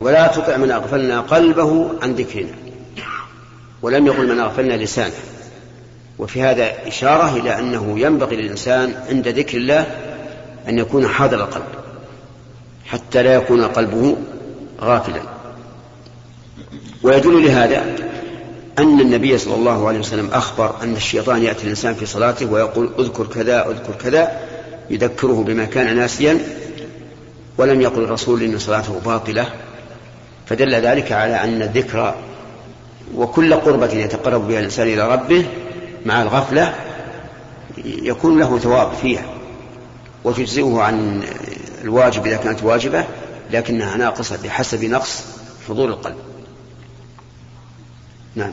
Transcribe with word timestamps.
ولا 0.00 0.26
تطع 0.26 0.56
من 0.56 0.70
أغفلنا 0.70 1.20
قلبه 1.20 1.90
عن 2.02 2.14
ذكرنا. 2.14 2.54
ولم 3.82 4.06
يقل 4.06 4.34
من 4.34 4.40
أغفلنا 4.40 4.74
لسانه. 4.74 5.12
وفي 6.18 6.42
هذا 6.42 6.88
إشارة 6.88 7.36
إلى 7.36 7.58
أنه 7.58 8.00
ينبغي 8.00 8.36
للإنسان 8.36 8.94
عند 9.08 9.28
ذكر 9.28 9.58
الله 9.58 9.86
أن 10.68 10.78
يكون 10.78 11.08
حاضر 11.08 11.36
القلب 11.36 11.64
حتى 12.86 13.22
لا 13.22 13.34
يكون 13.34 13.64
قلبه 13.64 14.16
غافلا. 14.80 15.22
ويدل 17.02 17.46
لهذا 17.46 17.84
أن 18.78 19.00
النبي 19.00 19.38
صلى 19.38 19.54
الله 19.54 19.88
عليه 19.88 19.98
وسلم 19.98 20.28
أخبر 20.32 20.74
أن 20.82 20.96
الشيطان 20.96 21.42
يأتي 21.42 21.64
الإنسان 21.64 21.94
في 21.94 22.06
صلاته 22.06 22.52
ويقول 22.52 22.90
اذكر 22.98 23.26
كذا 23.26 23.68
اذكر 23.68 23.92
كذا 24.04 24.40
يذكره 24.90 25.44
بما 25.46 25.64
كان 25.64 25.96
ناسيا 25.96 26.38
ولم 27.58 27.80
يقل 27.80 28.02
الرسول 28.02 28.42
إن 28.42 28.58
صلاته 28.58 29.00
باطلة. 29.04 29.46
فدل 30.50 30.74
ذلك 30.74 31.12
على 31.12 31.44
أن 31.44 31.62
الذكر 31.62 32.14
وكل 33.14 33.54
قربة 33.54 33.92
يتقرب 33.92 34.48
بها 34.48 34.58
الإنسان 34.58 34.86
إلى 34.86 35.12
ربه 35.12 35.46
مع 36.06 36.22
الغفلة 36.22 36.74
يكون 37.84 38.38
له 38.38 38.58
ثواب 38.58 38.92
فيها 38.92 39.34
وتجزئه 40.24 40.80
عن 40.80 41.22
الواجب 41.82 42.26
إذا 42.26 42.36
كانت 42.36 42.62
واجبة 42.62 43.04
لكنها 43.50 43.96
ناقصة 43.96 44.42
بحسب 44.42 44.84
نقص 44.84 45.24
حضور 45.68 45.88
القلب. 45.88 46.16
نعم 48.34 48.52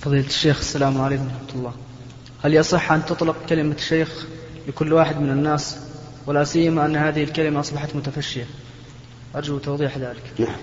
فضيلة 0.00 0.26
الشيخ 0.26 0.58
السلام 0.58 1.00
عليكم 1.00 1.24
ورحمة 1.24 1.54
الله. 1.54 1.72
هل 2.44 2.54
يصح 2.54 2.92
أن 2.92 3.04
تطلق 3.06 3.36
كلمة 3.48 3.76
شيخ 3.76 4.26
لكل 4.68 4.92
واحد 4.92 5.20
من 5.20 5.30
الناس 5.30 5.76
ولا 6.26 6.44
سيما 6.44 6.86
أن 6.86 6.96
هذه 6.96 7.24
الكلمة 7.24 7.60
أصبحت 7.60 7.96
متفشية؟ 7.96 8.46
أرجو 9.34 9.58
توضيح 9.58 9.98
ذلك. 9.98 10.22
نعم. 10.38 10.56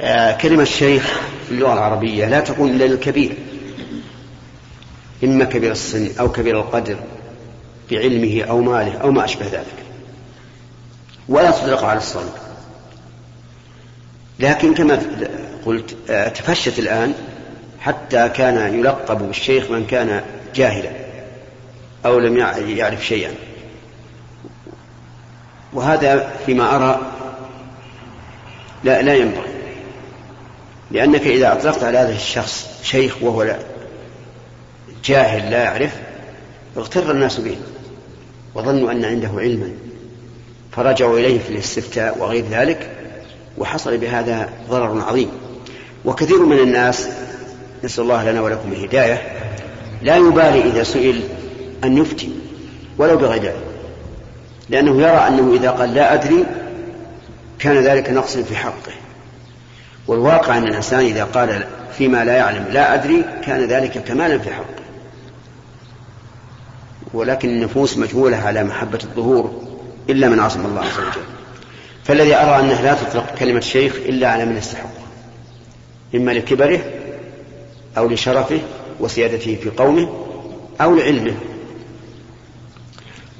آه 0.00 0.36
كلمة 0.36 0.64
شيخ 0.64 1.20
في 1.48 1.54
اللغة 1.54 1.72
العربية 1.72 2.26
لا 2.26 2.40
تكون 2.40 2.70
إلا 2.70 2.84
للكبير. 2.84 3.36
إما 5.24 5.44
كبير 5.44 5.72
السن 5.72 6.10
أو 6.20 6.32
كبير 6.32 6.60
القدر 6.60 6.96
بعلمه 7.90 8.42
أو 8.42 8.60
ماله 8.60 8.96
أو 8.98 9.10
ما 9.10 9.24
أشبه 9.24 9.46
ذلك. 9.46 9.80
ولا 11.28 11.50
تطلق 11.50 11.84
على 11.84 11.98
الصغير 11.98 12.32
لكن 14.40 14.74
كما 14.74 15.02
قلت 15.66 15.96
آه، 16.10 16.28
تفشت 16.28 16.78
الآن 16.78 17.14
حتى 17.80 18.28
كان 18.28 18.78
يلقب 18.78 19.18
بالشيخ 19.26 19.70
من 19.70 19.86
كان 19.86 20.22
جاهلا 20.54 20.90
أو 22.06 22.18
لم 22.18 22.36
يعرف 22.68 23.06
شيئا. 23.06 23.34
وهذا 25.72 26.32
فيما 26.46 26.76
أرى 26.76 27.00
لا 28.84 29.02
لا 29.02 29.14
ينبغي. 29.14 29.50
لأنك 30.90 31.26
إذا 31.26 31.52
أطلقت 31.52 31.84
على 31.84 31.98
هذا 31.98 32.12
الشخص 32.12 32.80
شيخ 32.82 33.22
وهو 33.22 33.42
لا 33.42 33.58
جاهل 35.04 35.50
لا 35.50 35.62
يعرف 35.62 35.92
اغتر 36.76 37.10
الناس 37.10 37.40
به 37.40 37.56
وظنوا 38.54 38.92
أن 38.92 39.04
عنده 39.04 39.30
علما. 39.36 39.70
فرجعوا 40.72 41.18
إليه 41.18 41.38
في 41.38 41.50
الاستفتاء 41.50 42.18
وغير 42.18 42.44
ذلك 42.50 42.90
وحصل 43.58 43.98
بهذا 43.98 44.48
ضرر 44.68 45.02
عظيم. 45.02 45.30
وكثير 46.04 46.42
من 46.42 46.58
الناس 46.58 47.08
نسأل 47.84 48.04
الله 48.04 48.30
لنا 48.30 48.40
ولكم 48.40 48.72
الهداية 48.72 49.22
لا 50.02 50.16
يبالي 50.16 50.62
إذا 50.62 50.82
سئل 50.82 51.22
أن 51.84 51.98
يفتي 51.98 52.30
ولو 52.98 53.16
بغير 53.16 53.52
لأنه 54.70 55.02
يرى 55.02 55.28
أنه 55.28 55.54
إذا 55.54 55.70
قال 55.70 55.94
لا 55.94 56.14
أدري 56.14 56.44
كان 57.58 57.76
ذلك 57.76 58.10
نقصا 58.10 58.42
في 58.42 58.56
حقه. 58.56 58.92
والواقع 60.06 60.58
أن 60.58 60.64
الإنسان 60.64 61.00
إذا 61.00 61.24
قال 61.24 61.64
فيما 61.98 62.24
لا 62.24 62.36
يعلم 62.36 62.64
لا 62.70 62.94
أدري 62.94 63.24
كان 63.44 63.64
ذلك 63.64 64.04
كمالا 64.04 64.38
في 64.38 64.50
حقه. 64.50 64.80
ولكن 67.14 67.48
النفوس 67.48 67.98
مجهولة 67.98 68.36
على 68.36 68.64
محبة 68.64 68.98
الظهور 69.04 69.62
إلا 70.08 70.28
من 70.28 70.40
عصم 70.40 70.66
الله 70.66 70.80
عز 70.80 70.98
وجل. 70.98 71.22
فالذي 72.04 72.34
أرى 72.34 72.60
أنه 72.60 72.80
لا 72.80 72.94
تطلق 72.94 73.34
كلمة 73.38 73.60
شيخ 73.60 73.94
إلا 73.96 74.28
على 74.28 74.44
من 74.44 74.56
يستحق 74.56 74.90
إما 76.14 76.30
لكبره 76.30 76.80
أو 77.98 78.08
لشرفه 78.08 78.60
وسيادته 79.00 79.58
في 79.62 79.70
قومه 79.70 80.08
أو 80.80 80.94
لعلمه. 80.94 81.34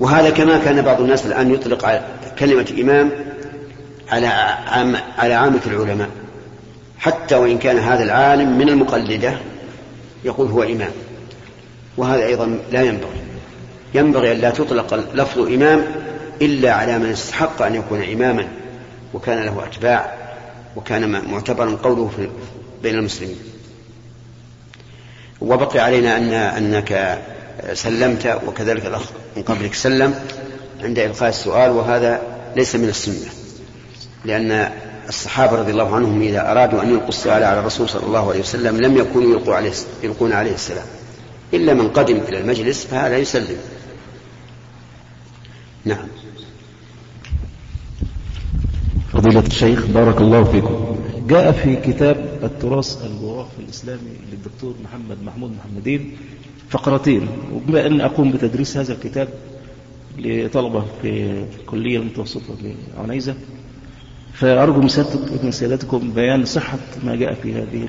وهذا 0.01 0.31
كما 0.31 0.59
كان 0.59 0.83
بعض 0.83 1.01
الناس 1.01 1.27
الآن 1.27 1.55
يطلق 1.55 2.03
كلمة 2.39 2.75
إمام 2.81 3.11
على 4.09 4.27
عام 4.27 4.97
على 5.19 5.35
عامة 5.35 5.61
العلماء. 5.67 6.09
حتى 6.99 7.35
وإن 7.35 7.59
كان 7.59 7.79
هذا 7.79 8.03
العالم 8.03 8.59
من 8.59 8.69
المقلدة 8.69 9.35
يقول 10.25 10.47
هو 10.47 10.63
إمام. 10.63 10.91
وهذا 11.97 12.27
أيضا 12.27 12.59
لا 12.73 12.83
ينبغي. 12.83 13.21
ينبغي 13.95 14.33
أن 14.33 14.37
لا 14.37 14.51
تطلق 14.51 14.95
لفظ 15.15 15.39
إمام 15.39 15.87
إلا 16.43 16.73
على 16.73 16.99
من 16.99 17.11
استحق 17.11 17.63
أن 17.63 17.75
يكون 17.75 18.03
إماما 18.03 18.49
وكان 19.15 19.45
له 19.45 19.65
أتباع 19.65 20.15
وكان 20.77 21.31
معتبرا 21.31 21.79
قوله 21.83 22.11
بين 22.83 22.95
المسلمين. 22.95 23.39
وبقي 25.41 25.79
علينا 25.79 26.17
أن 26.17 26.33
أنك 26.33 27.19
سلمت 27.73 28.41
وكذلك 28.47 28.87
الأخ 28.87 29.03
من 29.37 29.43
قبلك 29.43 29.75
سلم 29.75 30.15
عند 30.81 30.99
إلقاء 30.99 31.29
السؤال 31.29 31.71
وهذا 31.71 32.23
ليس 32.57 32.77
من 32.77 32.89
السنة 32.89 33.31
لأن 34.25 34.71
الصحابة 35.09 35.57
رضي 35.57 35.73
الله 35.73 35.95
عنهم 35.97 36.23
إذا 36.23 36.51
أرادوا 36.51 36.83
أن 36.83 36.91
يلقوا 36.91 37.09
السؤال 37.09 37.43
على 37.43 37.61
الرسول 37.61 37.89
صلى 37.89 38.07
الله 38.07 38.29
عليه 38.29 38.41
وسلم 38.41 38.77
لم 38.77 38.97
يكونوا 38.97 39.31
يلقوا 39.31 39.55
عليه 39.55 39.73
يلقون 40.03 40.33
عليه 40.33 40.55
السلام 40.55 40.87
إلا 41.55 41.75
من 41.75 41.89
قدم 41.89 42.17
إلى 42.17 42.41
المجلس 42.41 42.85
فهذا 42.85 43.19
يسلم. 43.19 43.57
نعم. 45.85 46.07
فضيلة 49.13 49.47
الشيخ 49.47 49.87
بارك 49.87 50.21
الله 50.21 50.45
فيكم. 50.45 50.97
جاء 51.29 51.53
في 51.53 51.77
كتاب 51.77 52.39
التراث 52.43 53.05
الجغرافي 53.05 53.59
الإسلامي 53.59 54.17
للدكتور 54.33 54.75
محمد 54.85 55.23
محمود 55.23 55.53
محمدين 55.59 56.17
فقرتين. 56.71 57.29
وبما 57.55 57.87
أن 57.87 58.01
أقوم 58.01 58.31
بتدريس 58.33 58.77
هذا 58.77 58.93
الكتاب 58.93 59.29
لطلبة 60.19 60.85
في 61.03 61.43
الكلية 61.61 61.99
المتوسطة 61.99 62.55
لعنيزة 62.99 63.35
فأرجو 64.33 64.81
من 65.43 65.51
سيادتكم 65.51 66.13
بيان 66.15 66.45
صحة 66.45 66.79
ما 67.05 67.17
جاء 67.17 67.35
في 67.35 67.55
هذه 67.55 67.89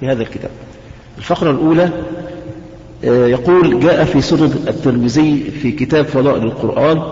في 0.00 0.06
هذا 0.06 0.22
الكتاب. 0.22 0.50
الفقرة 1.18 1.50
الأولى 1.50 1.90
آه، 3.04 3.26
يقول 3.26 3.80
جاء 3.80 4.04
في 4.04 4.20
سنة 4.20 4.52
الترمذي 4.68 5.50
في 5.50 5.72
كتاب 5.72 6.04
فضائل 6.04 6.42
القرآن 6.42 7.02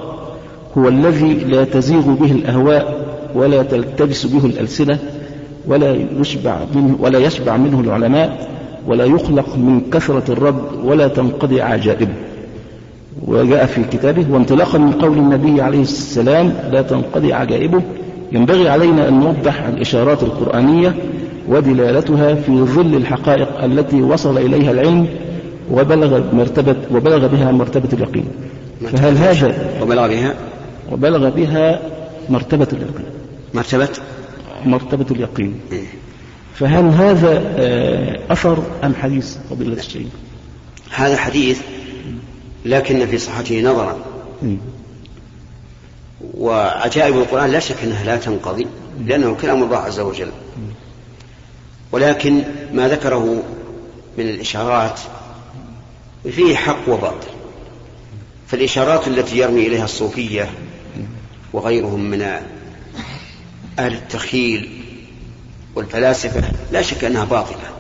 هو 0.79 0.89
الذي 0.89 1.35
لا 1.35 1.65
تزيغ 1.65 2.01
به 2.01 2.33
الأهواء 2.33 3.07
ولا 3.35 3.63
تلتبس 3.63 4.27
به 4.27 4.47
الألسنة 4.47 4.99
ولا 5.67 5.95
يشبع 6.21 6.59
منه 6.75 6.97
ولا 7.01 7.19
يشبع 7.19 7.57
منه 7.57 7.81
العلماء 7.81 8.56
ولا 8.87 9.05
يخلق 9.05 9.57
من 9.57 9.81
كثرة 9.93 10.33
الرد 10.33 10.63
ولا 10.85 11.09
تنقضي 11.09 11.63
عجائبه 11.63 12.13
وجاء 13.27 13.67
في 13.67 13.85
كتابه 13.85 14.27
وانطلاقا 14.31 14.79
من 14.79 14.93
قول 14.93 15.19
النبي 15.19 15.63
عليه 15.63 15.83
السلام 15.83 16.53
لا 16.71 16.83
تنقضي 16.83 17.33
عجائبه. 17.33 17.83
ينبغي 18.33 18.69
علينا 18.69 19.09
أن 19.09 19.21
نوضح 19.21 19.63
الإشارات 19.63 20.23
القرآنية 20.23 20.95
ودلالتها 21.49 22.35
في 22.35 22.53
ظل 22.53 22.95
الحقائق 22.95 23.65
التي 23.65 24.03
وصل 24.03 24.39
إليها 24.39 24.71
العلم 24.71 25.07
وبلغ 25.71 26.35
مرتبة 26.35 26.77
وبلغ 26.93 27.27
بها 27.27 27.53
مرتبة 27.53 27.89
اليقين. 27.93 28.25
فهل 28.93 29.17
هذا 29.17 29.55
وبلغ 29.83 30.09
بها؟ 30.09 30.35
وبلغ 30.93 31.29
بها 31.29 31.81
مرتبة 32.31 32.69
اليقين. 32.73 33.07
مرتبة؟ 33.55 33.89
مرتبة 34.67 35.07
اليقين. 35.11 35.55
إيه. 35.73 35.87
فهل 36.59 36.85
هذا 36.85 37.43
آه، 37.57 38.33
أثر 38.33 38.63
أم 38.85 38.95
حديث 38.95 39.37
فضيلة 39.51 39.79
الشيخ؟ 39.79 40.09
هذا 40.91 41.17
حديث 41.17 41.61
لكن 42.65 43.07
في 43.07 43.19
صحته 43.19 43.61
نظرا. 43.61 43.99
وعجائب 46.35 47.17
القرآن 47.17 47.51
لا 47.51 47.61
شك 47.61 47.77
أنها 47.85 48.05
لا 48.05 48.17
تنقضي 48.17 48.67
لأنه 49.07 49.35
كلام 49.35 49.63
الله 49.63 49.77
عز 49.77 50.01
وجل. 50.01 50.31
ولكن 51.93 52.43
ما 52.73 52.89
ذكره 52.89 53.43
من 54.19 54.29
الإشارات 54.29 55.01
فيه 56.31 56.57
حق 56.57 56.89
وباطل. 56.89 57.29
فالإشارات 58.47 59.09
التي 59.09 59.39
يرمي 59.39 59.67
إليها 59.67 59.85
الصوفية 59.85 60.51
وغيرهم 61.53 62.01
من 62.01 62.23
أهل 63.79 63.95
التخيل 63.95 64.76
والفلاسفة 65.77 66.43
لا 66.73 66.83
شك 66.83 67.05
أنها 67.05 67.25
باطلة. 67.25 67.71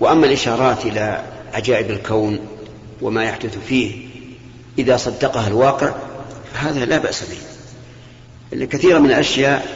وأما 0.00 0.26
الإشارات 0.26 0.86
إلى 0.86 1.22
عجائب 1.54 1.90
الكون 1.90 2.38
وما 3.02 3.24
يحدث 3.24 3.58
فيه 3.68 4.06
إذا 4.78 4.96
صدقها 4.96 5.48
الواقع 5.48 5.92
هذا 6.54 6.84
لا 6.84 6.98
بأس 6.98 7.22
به. 7.22 8.66
كثيرا 8.66 8.98
من 8.98 9.10
الأشياء 9.10 9.66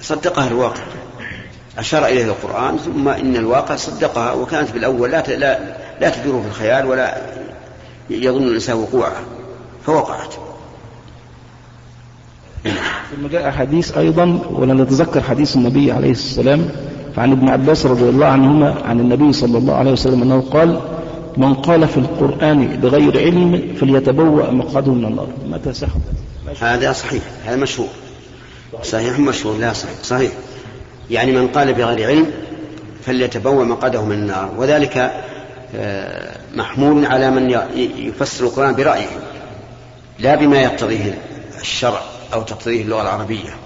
صدقها 0.00 0.48
الواقع. 0.48 0.82
أشار 1.78 2.06
إليه 2.06 2.24
القرآن 2.24 2.78
ثم 2.78 3.08
إن 3.08 3.36
الواقع 3.36 3.76
صدقها 3.76 4.32
وكانت 4.32 4.70
بالأول 4.70 5.10
لا 5.10 5.20
لا 5.20 5.58
لا 6.00 6.10
تدور 6.10 6.42
في 6.42 6.48
الخيال 6.48 6.86
ولا 6.86 7.22
يظن 8.10 8.42
الإنسان 8.42 8.76
وقوعها 8.76 9.22
فوقعت. 9.86 10.34
ثم 12.64 13.26
جاء 13.32 13.50
حديث 13.50 13.98
أيضا 13.98 14.38
ولا 14.50 14.74
نتذكر 14.74 15.22
حديث 15.22 15.56
النبي 15.56 15.92
عليه 15.92 16.10
السلام 16.10 16.68
فعن 17.16 17.32
ابن 17.32 17.48
عباس 17.48 17.86
رضي 17.86 18.08
الله 18.08 18.26
عنهما 18.26 18.74
عن 18.84 19.00
النبي 19.00 19.32
صلى 19.32 19.58
الله 19.58 19.74
عليه 19.74 19.92
وسلم 19.92 20.22
أنه 20.22 20.40
قال 20.40 20.80
من 21.36 21.54
قال 21.54 21.88
في 21.88 21.96
القرآن 21.96 22.66
بغير 22.66 23.18
علم 23.18 23.74
فليتبوأ 23.80 24.50
مقعده 24.50 24.92
من 24.92 25.04
النار. 25.04 25.28
متى 25.48 25.72
صح 25.72 25.88
هذا 26.60 26.92
صحيح 26.92 27.22
هذا 27.44 27.56
مشهور. 27.56 27.88
صحيح 28.82 29.18
مشهور 29.18 29.56
لا 29.58 29.72
صحيح 29.72 29.94
صحيح. 30.02 30.32
يعني 31.10 31.32
من 31.32 31.48
قال 31.48 31.72
بغير 31.72 32.08
علم 32.08 32.26
فليتبوأ 33.02 33.64
مقعده 33.64 34.04
من 34.04 34.12
النار. 34.12 34.50
وذلك 34.58 35.12
آه، 35.76 36.36
محمول 36.54 37.06
على 37.06 37.30
من 37.30 37.50
يفسر 37.96 38.44
القرآن 38.44 38.74
برأيه 38.74 39.06
لا 40.18 40.34
بما 40.34 40.62
يقتضيه 40.62 41.18
الشرع. 41.60 42.02
أو 42.32 42.42
تقتضيه 42.42 42.82
اللغة 42.82 43.02
العربية. 43.02 43.56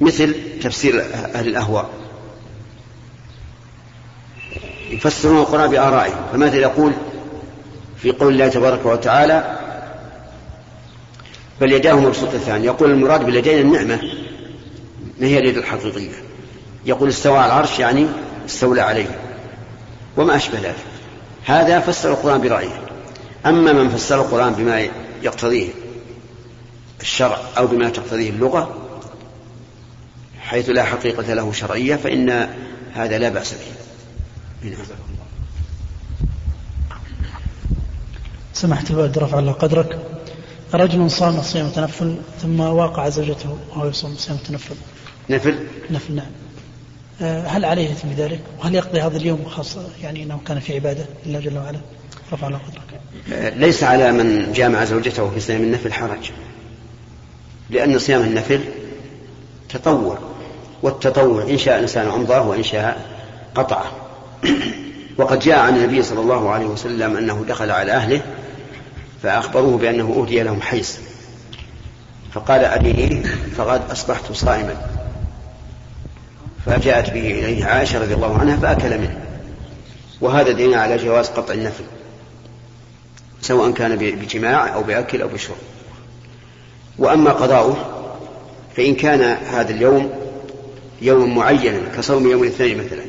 مثل 0.00 0.34
تفسير 0.62 1.02
أهل 1.34 1.48
الأهواء. 1.48 1.90
يفسرون 4.90 5.38
القرآن 5.38 5.70
بآرائهم 5.70 6.26
فمثل 6.32 6.56
يقول 6.56 6.92
في 8.02 8.10
قول 8.10 8.32
الله 8.32 8.48
تبارك 8.48 8.86
وتعالى 8.86 9.58
بل 11.60 11.72
يداه 11.72 11.94
مبسوطتان 11.94 12.64
يقول 12.64 12.90
المراد 12.90 13.26
باليدين 13.26 13.58
النعمة 13.58 14.00
ما 15.20 15.26
هي 15.26 15.38
اليد 15.38 15.56
الحقيقية؟ 15.56 16.12
يقول 16.86 17.08
استوى 17.08 17.38
على 17.38 17.46
العرش 17.46 17.78
يعني 17.78 18.06
استولى 18.46 18.80
عليه. 18.80 19.18
وما 20.16 20.36
أشبه 20.36 20.58
ذلك. 20.58 20.76
هذا 21.44 21.80
فسر 21.80 22.10
القرآن 22.10 22.40
برأيه. 22.40 22.80
أما 23.46 23.72
من 23.72 23.88
فسر 23.88 24.20
القرآن 24.20 24.52
بما 24.52 24.88
يقتضيه 25.22 25.68
الشرع 27.00 27.38
أو 27.58 27.66
بما 27.66 27.88
تقتضيه 27.88 28.30
اللغة 28.30 28.74
حيث 30.40 30.68
لا 30.68 30.84
حقيقة 30.84 31.34
له 31.34 31.52
شرعية 31.52 31.96
فإن 31.96 32.48
هذا 32.94 33.18
لا 33.18 33.28
بأس 33.28 33.54
به. 33.54 34.70
نعم. 34.70 34.76
سمحت 38.54 38.90
الوالد 38.90 39.18
رفع 39.18 39.38
الله 39.38 39.52
قدرك. 39.52 39.98
رجل 40.74 41.10
صام 41.10 41.42
صيام 41.42 41.70
تنفل 41.70 42.16
ثم 42.42 42.60
واقع 42.60 43.08
زوجته 43.08 43.58
وهو 43.70 43.88
يصوم 43.88 44.14
صيام 44.14 44.36
تنفل. 44.36 44.74
نفل؟ 45.30 45.58
نفل 45.90 46.14
نعم. 46.14 46.26
آه، 47.22 47.46
هل 47.46 47.64
عليه 47.64 47.92
إثم 47.92 48.08
ذلك؟ 48.08 48.40
وهل 48.58 48.74
يقضي 48.74 49.00
هذا 49.00 49.16
اليوم 49.16 49.44
خاصة 49.44 49.88
يعني 50.02 50.22
إنه 50.22 50.40
كان 50.46 50.60
في 50.60 50.74
عبادة 50.74 51.06
لله 51.26 51.40
جل 51.40 51.58
وعلا؟ 51.58 51.80
رفع 52.32 52.46
الله 52.46 52.58
قدرك. 52.58 53.00
آه، 53.32 53.50
ليس 53.50 53.82
على 53.82 54.12
من 54.12 54.52
جامع 54.52 54.84
زوجته 54.84 55.30
في 55.30 55.40
صيام 55.40 55.62
النفل 55.62 55.92
حرج. 55.92 56.30
لأن 57.70 57.98
صيام 57.98 58.20
النفل 58.20 58.60
تطوع 59.68 60.18
والتطوع 60.82 61.42
إن 61.42 61.58
شاء 61.58 61.76
الإنسان 61.76 62.08
عمضه 62.08 62.40
وإن 62.40 62.62
شاء 62.62 63.06
قطعه. 63.54 63.92
وقد 65.18 65.38
جاء 65.38 65.58
عن 65.58 65.76
النبي 65.76 66.02
صلى 66.02 66.20
الله 66.20 66.50
عليه 66.50 66.66
وسلم 66.66 67.16
أنه 67.16 67.44
دخل 67.48 67.70
على 67.70 67.92
أهله 67.92 68.20
فأخبروه 69.22 69.78
بأنه 69.78 70.22
أهدي 70.22 70.42
لهم 70.42 70.62
حيث 70.62 70.98
فقال 72.32 72.64
أبي 72.64 73.22
فقد 73.56 73.90
أصبحت 73.90 74.32
صائما. 74.32 74.74
فجاءت 76.66 77.10
به 77.10 77.20
إليه 77.20 77.64
عائشة 77.64 78.02
رضي 78.02 78.14
الله 78.14 78.38
عنها 78.38 78.56
فأكل 78.56 78.98
منه. 78.98 79.20
وهذا 80.20 80.52
دين 80.52 80.74
على 80.74 80.96
جواز 80.96 81.28
قطع 81.28 81.54
النفل 81.54 81.84
سواء 83.42 83.70
كان 83.70 83.96
بجماع 83.96 84.74
أو 84.74 84.82
بأكل 84.82 85.22
أو 85.22 85.28
بشرب. 85.28 85.56
وأما 86.98 87.32
قضاؤه 87.32 87.76
فإن 88.76 88.94
كان 88.94 89.20
هذا 89.22 89.70
اليوم 89.70 90.10
يوم 91.02 91.34
معينا 91.36 91.80
كصوم 91.96 92.30
يوم 92.30 92.42
الاثنين 92.42 92.78
مثلا 92.78 93.04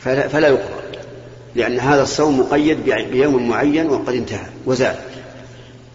فلا, 0.00 0.28
فلا 0.28 0.48
يقضى 0.48 0.82
لأن 1.54 1.80
هذا 1.80 2.02
الصوم 2.02 2.40
مقيد 2.40 2.84
بيوم 2.84 3.48
معين 3.48 3.86
وقد 3.90 4.14
انتهى 4.14 4.46
وزال. 4.66 4.96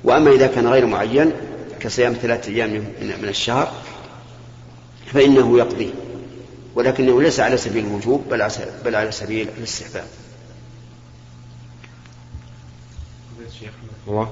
وأما 0.03 0.31
إذا 0.31 0.47
كان 0.47 0.67
غير 0.67 0.85
معين 0.85 1.31
كصيام 1.79 2.13
ثلاثة 2.13 2.51
أيام 2.51 2.69
من 3.01 3.27
الشهر 3.29 3.71
فإنه 5.13 5.57
يقضي 5.57 5.93
ولكنه 6.75 7.21
ليس 7.21 7.39
على 7.39 7.57
سبيل 7.57 7.85
الوجوب 7.85 8.23
بل 8.29 8.49
بل 8.85 8.95
على 8.95 9.11
سبيل 9.11 9.47
الاستحباب. 9.57 10.07
الله. 14.07 14.31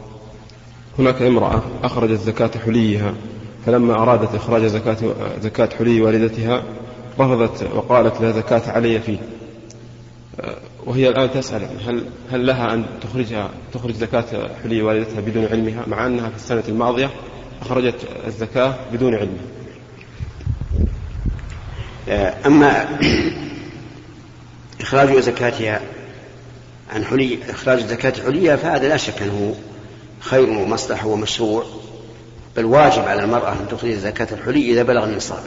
هناك 1.00 1.22
امرأة 1.22 1.62
أخرجت 1.84 2.20
زكاة 2.20 2.52
حليها 2.66 3.14
فلما 3.66 3.94
أرادت 3.94 4.36
إخراج 4.36 4.66
زكاة 4.66 4.98
زكاة 5.42 5.70
حلي 5.78 6.02
والدتها 6.02 6.64
رفضت 7.20 7.64
وقالت 7.76 8.22
لا 8.22 8.32
زكاة 8.32 8.72
علي 8.72 9.00
فيه 9.00 9.18
وهي 10.86 11.10
الآن 11.10 11.32
تسأل 11.32 11.68
هل 11.88 12.04
هل 12.32 12.46
لها 12.48 12.74
أن 12.74 12.86
تخرجها 13.02 13.50
تخرج 13.74 13.94
زكاة 13.94 14.50
حلي 14.64 14.82
والدتها 14.82 15.22
بدون 15.22 15.46
علمها 15.46 15.84
مع 15.88 16.06
أنها 16.08 16.30
في 16.30 16.36
السنة 16.36 16.64
الماضية 16.68 17.10
أخرجت 17.62 17.96
الزكاة 18.28 18.76
بدون 18.94 19.16
علمها 19.16 19.46
أما 22.46 23.00
إخراج 24.82 25.20
زكاتها 25.20 25.82
عن 26.94 27.06
حلي 27.06 27.40
إخراج 27.50 27.80
زكاة 27.80 28.24
حليها 28.26 28.56
فهذا 28.56 28.88
لا 28.88 28.98
شك 28.98 29.22
أنه 29.22 29.56
خير 30.26 30.50
ومصلحة 30.50 31.08
ومشروع 31.08 31.66
بل 32.56 32.66
واجب 32.66 33.08
على 33.08 33.24
المرأة 33.24 33.52
أن 33.52 33.68
تخرج 33.72 33.92
زكاة 33.92 34.28
الحلي 34.32 34.72
إذا 34.72 34.84
بلغ 34.84 35.04
النصاب. 35.04 35.44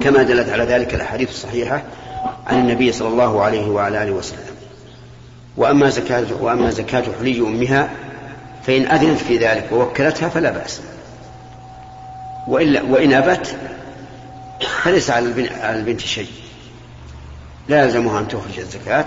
كما 0.00 0.22
دلت 0.22 0.48
على 0.48 0.64
ذلك 0.64 0.94
الأحاديث 0.94 1.30
الصحيحة 1.30 1.82
عن 2.46 2.58
النبي 2.58 2.92
صلى 2.92 3.08
الله 3.08 3.42
عليه 3.42 3.66
وعلى 3.68 4.02
آله 4.02 4.12
وسلم. 4.12 4.54
وأما 5.56 5.90
زكاة 5.90 6.24
وأما 6.40 6.70
زكاة 6.70 7.04
حلي 7.20 7.40
أمها 7.40 7.90
فإن 8.66 8.86
أذنت 8.86 9.18
في 9.18 9.38
ذلك 9.38 9.68
ووكلتها 9.72 10.28
فلا 10.28 10.50
بأس. 10.50 10.80
وإلا 12.48 12.82
وإن 12.82 13.12
أبت 13.12 13.56
فليس 14.82 15.10
على 15.10 15.26
البنت 15.70 16.00
شيء. 16.00 16.30
لا 17.68 17.84
يلزمها 17.84 18.20
أن 18.20 18.28
تخرج 18.28 18.58
الزكاة. 18.58 19.06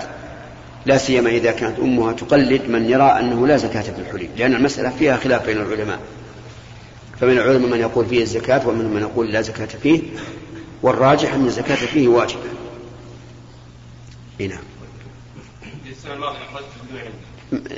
لا 0.86 0.98
سيما 0.98 1.30
إذا 1.30 1.51
كانت 1.51 1.80
أمها 1.80 2.13
تقلد 2.13 2.62
من 2.70 2.89
يرى 2.89 3.04
أنه 3.04 3.48
لا 3.48 3.58
زكاة 3.58 3.82
في 3.82 4.00
الحلي 4.00 4.30
لأن 4.38 4.56
المسألة 4.56 4.89
فيها 4.89 5.18
خلاف 5.18 5.46
بين 5.46 5.58
العلماء. 5.58 6.00
فمن 7.22 7.32
العلماء 7.32 7.70
من 7.70 7.80
يقول 7.80 8.06
فيه 8.06 8.22
الزكاة 8.22 8.68
ومن 8.68 8.94
من 8.94 9.01
يقول 9.01 9.32
لا 9.32 9.42
زكاة 9.42 9.65
فيه 9.84 10.01
والراجح 10.82 11.34
أن 11.34 11.46
الزكاة 11.46 11.75
فيه 11.75 12.08
واجبة. 12.08 12.39
نعم 14.39 14.63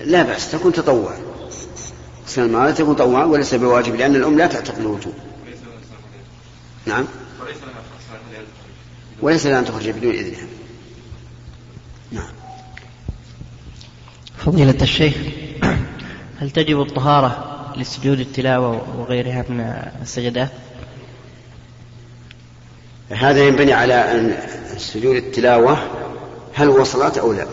لا 0.03 0.23
بأس 0.23 0.51
تكون 0.51 0.73
تطوعا. 0.73 1.17
السنة 2.25 2.45
الماضية 2.45 2.73
تكون 2.73 2.95
تطوعا 2.95 3.25
وليس 3.25 3.53
بواجب 3.53 3.95
لأن 3.95 4.15
الأم 4.15 4.37
لا 4.37 4.47
تعتقد 4.47 4.79
الوجوب 4.79 5.13
نعم. 6.85 7.05
وليس 9.21 9.45
لها 9.45 9.59
أن 9.59 9.65
تخرج 9.65 9.89
بدون 9.89 10.11
إذنها. 10.11 10.47
نعم. 12.11 12.46
فضيلة 14.47 14.77
الشيخ 14.81 15.13
هل 16.39 16.49
تجب 16.49 16.81
الطهارة 16.81 17.43
لسجود 17.77 18.19
التلاوة 18.19 18.81
وغيرها 18.99 19.45
من 19.49 19.59
السجدات؟ 20.01 20.49
هذا 23.09 23.47
ينبني 23.47 23.73
على 23.73 23.93
أن 23.93 24.37
سجود 24.77 25.15
التلاوة 25.15 25.77
هل 26.53 26.69
هو 26.69 26.83
صلاة 26.83 27.11
أو 27.19 27.33
لا. 27.33 27.47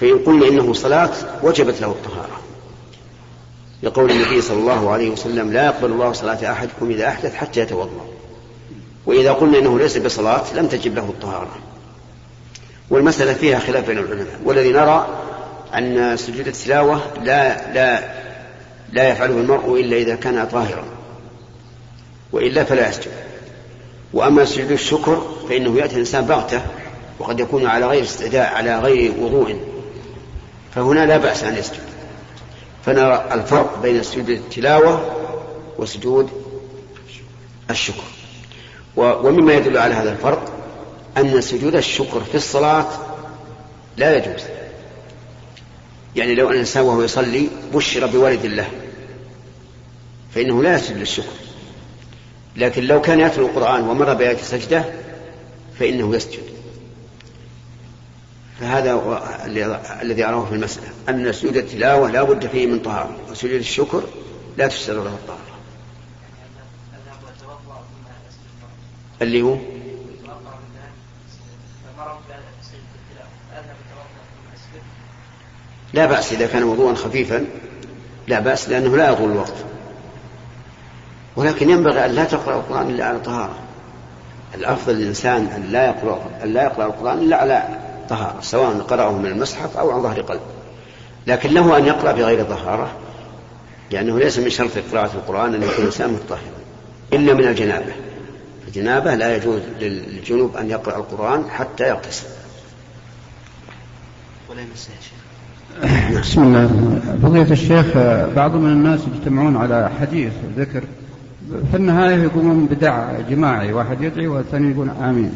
فإن 0.00 0.18
قلنا 0.18 0.48
إنه 0.48 0.72
صلاة 0.72 1.10
وجبت 1.42 1.80
له 1.80 1.88
الطهارة. 1.88 2.40
لقول 3.82 4.10
النبي 4.10 4.40
صلى 4.40 4.58
الله 4.58 4.90
عليه 4.90 5.10
وسلم 5.10 5.52
لا 5.52 5.66
يقبل 5.66 5.92
الله 5.92 6.12
صلاة 6.12 6.52
أحدكم 6.52 6.90
إذا 6.90 7.08
أحدث 7.08 7.34
حتى 7.34 7.60
يتوضأ. 7.60 8.06
وإذا 9.06 9.32
قلنا 9.32 9.58
إنه 9.58 9.78
ليس 9.78 9.96
بصلاة 9.96 10.54
لم 10.54 10.66
تجب 10.66 10.94
له 10.94 11.04
الطهارة. 11.04 11.58
والمسألة 12.90 13.32
فيها 13.32 13.58
خلاف 13.58 13.86
بين 13.86 13.98
العلماء. 13.98 14.40
والذي 14.44 14.72
نرى 14.72 15.06
أن 15.74 16.16
سجود 16.16 16.46
التلاوة 16.46 17.00
لا 17.22 17.72
لا 17.72 18.16
لا 18.92 19.08
يفعله 19.08 19.34
المرء 19.34 19.80
إلا 19.80 19.96
إذا 19.96 20.14
كان 20.14 20.46
طاهرا 20.46 20.84
وإلا 22.32 22.64
فلا 22.64 22.88
يسجد. 22.88 23.12
وأما 24.12 24.44
سجود 24.44 24.70
الشكر 24.70 25.22
فإنه 25.48 25.78
يأتي 25.78 25.94
الإنسان 25.94 26.24
بغتة 26.24 26.62
وقد 27.18 27.40
يكون 27.40 27.66
على 27.66 27.86
غير 27.86 28.02
استعداء 28.02 28.54
على 28.54 28.78
غير 28.78 29.12
وضوء 29.20 29.60
فهنا 30.74 31.06
لا 31.06 31.16
بأس 31.16 31.44
أن 31.44 31.56
يسجد. 31.56 31.80
فنرى 32.84 33.24
الفرق 33.32 33.82
بين 33.82 34.02
سجود 34.02 34.28
التلاوة 34.28 35.16
وسجود 35.78 36.30
الشكر. 37.70 38.04
ومما 38.96 39.52
يدل 39.52 39.78
على 39.78 39.94
هذا 39.94 40.12
الفرق 40.12 40.52
أن 41.16 41.40
سجود 41.40 41.74
الشكر 41.74 42.20
في 42.20 42.34
الصلاة 42.34 42.86
لا 43.96 44.16
يجوز. 44.16 44.42
يعني 46.16 46.34
لو 46.34 46.48
أن 46.48 46.54
الإنسان 46.54 46.82
وهو 46.82 47.02
يصلي 47.02 47.48
بشر 47.74 48.06
بولد 48.06 48.46
له 48.46 48.70
فإنه 50.34 50.62
لا 50.62 50.74
يسجد 50.74 50.96
للشكر. 50.96 51.32
لكن 52.56 52.84
لو 52.84 53.00
كان 53.00 53.20
يتلو 53.20 53.46
القرآن 53.46 53.88
ومر 53.88 54.14
بآية 54.14 54.36
سجدة 54.36 54.84
فإنه 55.78 56.16
يسجد. 56.16 56.42
فهذا 58.60 58.92
الذي 60.02 60.24
أراه 60.24 60.44
في 60.44 60.52
المسألة. 60.52 60.88
أن 61.08 61.32
سجود 61.32 61.56
التلاوة 61.56 62.10
لا 62.10 62.22
بد 62.22 62.46
فيه 62.46 62.66
من 62.66 62.78
طهارة 62.78 63.16
وسجود 63.30 63.52
الشكر 63.52 64.02
لا 64.56 64.66
تشترط 64.66 65.04
له 65.04 65.10
الطهارة. 65.10 65.40
اللي 69.22 69.42
هو؟ 69.42 69.58
لا 75.96 76.06
بأس 76.06 76.32
إذا 76.32 76.46
كان 76.46 76.62
وضوءا 76.62 76.94
خفيفا 76.94 77.44
لا 78.28 78.40
بأس 78.40 78.68
لأنه 78.68 78.96
لا 78.96 79.10
يطول 79.10 79.30
الوقت. 79.30 79.54
ولكن 81.36 81.70
ينبغي 81.70 82.04
أن 82.04 82.10
لا 82.10 82.24
تقرأ 82.24 82.56
القرآن 82.56 82.90
إلا 82.90 83.04
على 83.04 83.18
طهارة. 83.18 83.54
الأفضل 84.54 84.94
للإنسان 84.94 85.46
أن 85.46 85.62
لا 85.72 85.86
يقرأ 85.86 86.30
أن 86.42 86.52
لا 86.52 86.62
يقرأ 86.62 86.86
القرآن 86.86 87.18
إلا 87.18 87.36
على 87.36 87.68
طهارة 88.08 88.40
سواء 88.40 88.78
قرأه 88.78 89.18
من 89.18 89.26
المصحف 89.26 89.76
أو 89.76 89.90
عن 89.90 90.02
ظهر 90.02 90.20
قلب. 90.20 90.40
لكن 91.26 91.50
له 91.50 91.76
أن 91.76 91.86
يقرأ 91.86 92.12
بغير 92.12 92.44
طهارة 92.44 92.92
لأنه 93.90 94.18
ليس 94.18 94.38
من 94.38 94.50
شرط 94.50 94.70
قراءة 94.92 95.10
القرآن 95.14 95.54
أن 95.54 95.62
يكون 95.62 95.78
الإنسان 95.78 96.12
مطهرا 96.12 96.40
إلا 97.12 97.34
من 97.34 97.48
الجنابة. 97.48 97.92
الجنابة 98.68 99.14
لا 99.14 99.36
يجوز 99.36 99.60
للجنوب 99.80 100.56
أن 100.56 100.70
يقرأ 100.70 100.96
القرآن 100.96 101.50
حتى 101.50 101.88
يغتسل. 101.88 102.26
ولا 104.50 104.60
يمسه 104.60 104.90
شيخ. 105.02 105.25
بسم 106.20 106.42
الله. 106.42 106.70
فضيلة 107.22 107.52
الشيخ 107.52 107.86
بعض 108.36 108.54
من 108.54 108.72
الناس 108.72 109.00
يجتمعون 109.14 109.56
على 109.56 109.90
حديث 110.00 110.32
ذكر 110.56 110.82
في 111.70 111.76
النهاية 111.76 112.22
يقومون 112.22 112.66
بدع 112.66 113.20
جماعي 113.30 113.72
واحد 113.72 114.02
يدعي 114.02 114.26
والثاني 114.26 114.70
يقول 114.70 114.90
آمين. 114.90 115.32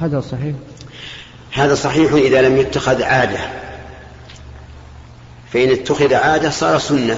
هذا 0.00 0.20
صحيح؟ 0.20 0.54
هذا 1.52 1.74
صحيح 1.74 2.12
إذا 2.12 2.42
لم 2.48 2.56
يتخذ 2.56 3.02
عادة. 3.02 3.38
فإن 5.52 5.70
اتخذ 5.70 6.14
عادة 6.14 6.50
صار 6.50 6.78
سنة 6.78 7.16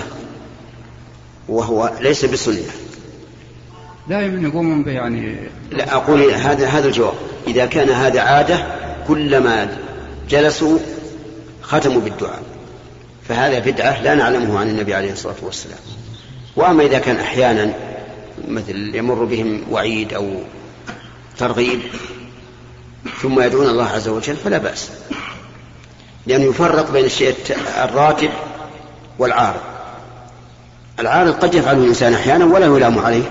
وهو 1.48 1.92
ليس 2.00 2.24
بسنة. 2.24 2.70
دائما 4.08 4.48
يقومون 4.48 4.82
به 4.82 4.92
يعني. 4.92 5.36
لا 5.72 5.94
أقول 5.94 6.30
هذا 6.30 6.66
هذا 6.66 6.86
الجواب. 6.86 7.14
إذا 7.46 7.66
كان 7.66 7.88
هذا 7.88 8.20
عادة 8.20 8.66
كلما 9.08 9.68
جلسوا 10.30 10.78
ختموا 11.68 12.00
بالدعاء. 12.00 12.42
فهذا 13.28 13.58
بدعة 13.58 14.02
لا 14.02 14.14
نعلمه 14.14 14.58
عن 14.58 14.68
النبي 14.68 14.94
عليه 14.94 15.12
الصلاة 15.12 15.34
والسلام. 15.42 15.78
وأما 16.56 16.82
إذا 16.82 16.98
كان 16.98 17.16
أحيانا 17.16 17.74
مثل 18.48 18.94
يمر 18.94 19.24
بهم 19.24 19.62
وعيد 19.70 20.14
أو 20.14 20.40
ترغيب 21.38 21.80
ثم 23.22 23.40
يدعون 23.40 23.68
الله 23.68 23.84
عز 23.84 24.08
وجل 24.08 24.36
فلا 24.36 24.58
بأس. 24.58 24.90
لأنه 26.26 26.44
يفرق 26.44 26.90
بين 26.90 27.04
الشيء 27.04 27.34
الراتب 27.84 28.30
والعارض. 29.18 29.60
العارض 31.00 31.34
قد 31.34 31.54
يفعله 31.54 31.78
الإنسان 31.78 32.14
أحيانا 32.14 32.44
ولا 32.44 32.66
يلام 32.66 32.98
عليه. 32.98 33.30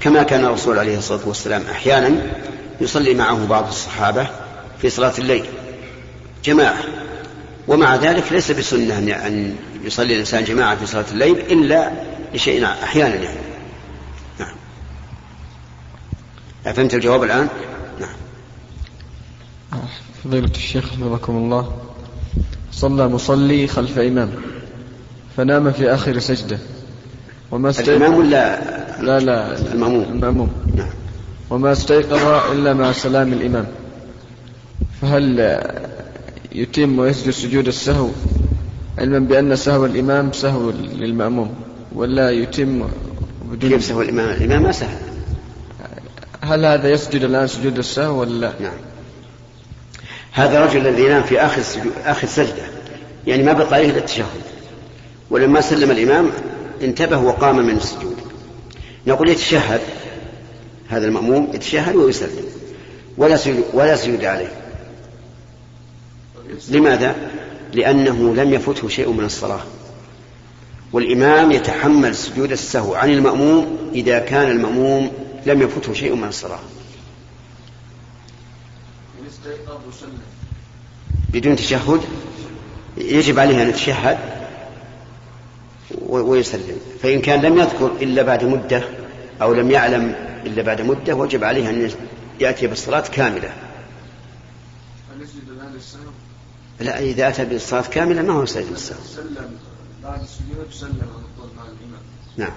كما 0.00 0.22
كان 0.22 0.44
الرسول 0.44 0.78
عليه 0.78 0.98
الصلاة 0.98 1.20
والسلام 1.26 1.62
أحيانا 1.70 2.10
يصلي 2.80 3.14
معه 3.14 3.46
بعض 3.46 3.68
الصحابة 3.68 4.26
في 4.82 4.90
صلاة 4.90 5.12
الليل. 5.18 5.44
جماعة. 6.44 6.78
ومع 7.68 7.96
ذلك 7.96 8.32
ليس 8.32 8.50
بسنة 8.50 8.98
أن 8.98 9.56
يصلي 9.84 10.14
الإنسان 10.14 10.44
جماعة 10.44 10.76
في 10.76 10.86
صلاة 10.86 11.04
الليل 11.12 11.36
إلا 11.38 11.90
لشيء 12.34 12.64
أحيانا 12.64 13.14
يعني. 13.14 13.38
نعم. 14.40 14.54
أفهمت 16.66 16.94
الجواب 16.94 17.22
الآن؟ 17.22 17.48
نعم. 18.00 19.80
فضيلة 20.24 20.50
الشيخ 20.50 20.84
حفظكم 20.84 21.36
الله. 21.36 21.76
صلى 22.72 23.08
مصلي 23.08 23.66
خلف 23.66 23.98
إمام 23.98 24.30
فنام 25.36 25.72
في 25.72 25.94
آخر 25.94 26.18
سجدة. 26.18 26.58
وما 27.50 27.70
استيقظ 27.70 27.88
الإمام 27.88 28.14
ولا 28.14 28.60
لا 29.00 29.20
لا 29.20 29.58
المأموم. 29.72 30.02
المأموم. 30.02 30.50
نعم. 30.76 30.90
وما 31.50 31.72
استيقظ 31.72 32.52
إلا 32.52 32.74
مع 32.74 32.92
سلام 32.92 33.32
الإمام. 33.32 33.66
فهل 35.02 35.40
يتم 36.52 36.98
ويسجد 36.98 37.30
سجود 37.30 37.66
السهو 37.66 38.08
علما 38.98 39.18
بأن 39.18 39.56
سهو 39.56 39.86
الإمام 39.86 40.32
سهو 40.32 40.70
للمأموم 40.70 41.54
ولا 41.92 42.30
يتم 42.30 42.88
بدون 43.44 43.70
كيف 43.70 43.84
سهو 43.84 44.02
الإمام؟ 44.02 44.28
الإمام 44.28 44.62
ما 44.62 44.72
سهل. 44.72 44.98
هل 46.42 46.64
هذا 46.64 46.90
يسجد 46.90 47.24
الآن 47.24 47.46
سجود 47.46 47.78
السهو 47.78 48.20
ولا؟ 48.20 48.52
نعم. 48.60 48.78
هذا 50.32 50.58
الرجل 50.58 50.86
الذي 50.86 51.04
ينام 51.04 51.22
في 51.22 51.40
آخر 51.40 51.62
سجود 51.62 51.92
آخر 52.04 52.28
سجدة 52.28 52.62
يعني 53.26 53.42
ما 53.42 53.52
بقى 53.52 53.74
عليه 53.74 53.90
إلا 53.90 53.98
التشهد. 53.98 54.42
ولما 55.30 55.60
سلم 55.60 55.90
الإمام 55.90 56.30
انتبه 56.82 57.18
وقام 57.18 57.66
من 57.66 57.76
السجود. 57.76 58.16
نقول 59.06 59.28
يتشهد 59.28 59.80
هذا 60.88 61.06
المأموم 61.06 61.50
يتشهد 61.54 61.96
ويسلم 61.96 62.44
ولا 63.16 63.36
سجود 63.36 63.64
ولا 63.72 63.96
سجود 63.96 64.24
عليه. 64.24 64.67
لماذا؟ 66.68 67.16
لأنه 67.72 68.34
لم 68.34 68.54
يفته 68.54 68.88
شيء 68.88 69.12
من 69.12 69.24
الصلاة. 69.24 69.60
والإمام 70.92 71.52
يتحمل 71.52 72.14
سجود 72.14 72.52
السهو 72.52 72.94
عن 72.94 73.10
المأموم 73.10 73.90
إذا 73.94 74.18
كان 74.18 74.50
المأموم 74.50 75.12
لم 75.46 75.62
يفته 75.62 75.92
شيء 75.92 76.14
من 76.14 76.28
الصلاة. 76.28 76.58
بدون 81.32 81.56
تشهد؟ 81.56 82.00
يجب 82.96 83.38
عليه 83.38 83.62
أن 83.62 83.68
يتشهد 83.68 84.18
ويسلم. 86.08 86.80
فإن 87.02 87.20
كان 87.20 87.42
لم 87.42 87.58
يذكر 87.58 87.92
إلا 88.00 88.22
بعد 88.22 88.44
مدة 88.44 88.82
أو 89.42 89.54
لم 89.54 89.70
يعلم 89.70 90.14
إلا 90.46 90.62
بعد 90.62 90.80
مدة 90.80 91.14
وجب 91.14 91.44
عليه 91.44 91.70
أن 91.70 91.90
يأتي 92.40 92.66
بالصلاة 92.66 93.00
كاملة. 93.00 93.52
لا 96.80 96.98
إذا 96.98 97.28
أتى 97.28 97.44
بالصلاة 97.44 97.82
كاملة 97.82 98.22
ما 98.22 98.32
هو 98.32 98.46
سجد 98.46 98.72
السهو 98.72 98.98
سلم. 99.16 99.50
بعد 100.04 100.20
السجود 100.22 100.66
سلم 100.72 101.08
مع 101.56 101.62
الإمام. 101.62 102.02
نعم. 102.36 102.52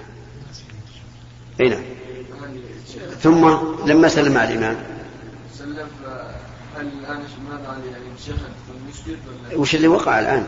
أي 1.61 1.69
نعم. 1.69 1.83
ثم 3.21 3.57
لما 3.85 4.07
سلم 4.07 4.33
مع 4.33 4.43
الإمام؟ 4.43 4.75
سلم 5.57 5.87
هل 6.77 6.87
الآن 6.87 7.23
ماذا 7.49 7.77
يعني 7.91 8.05
يشهد 8.19 9.59
وش 9.59 9.75
اللي 9.75 9.87
وقع 9.87 10.19
الآن؟ 10.19 10.45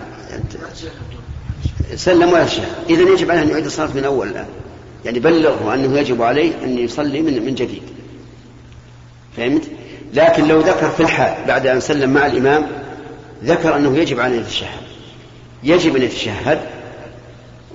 سلم 1.95 2.29
ولا 2.29 2.47
شهد 2.47 2.67
إذا 2.89 3.01
يجب 3.01 3.31
عليه 3.31 3.41
أن 3.41 3.49
يعيد 3.49 3.65
الصلاة 3.65 3.93
من 3.93 4.03
أول 4.03 4.27
الآن. 4.27 4.47
يعني 5.05 5.19
بلغه 5.19 5.73
أنه 5.73 5.99
يجب 5.99 6.21
عليه 6.21 6.63
أن 6.63 6.77
يصلي 6.77 7.21
من 7.21 7.45
من 7.45 7.55
جديد. 7.55 7.83
فهمت؟ 9.37 9.63
لكن 10.13 10.47
لو 10.47 10.59
ذكر 10.59 10.89
في 10.89 11.03
الحال 11.03 11.47
بعد 11.47 11.67
أن 11.67 11.79
سلم 11.79 12.13
مع 12.13 12.25
الإمام 12.25 12.82
ذكر 13.43 13.75
أنه 13.75 13.97
يجب 13.97 14.19
عليه 14.19 14.37
أن 14.37 14.41
يتشهد. 14.41 14.81
يجب 15.63 15.95
أن 15.95 16.01
يتشهد 16.01 16.59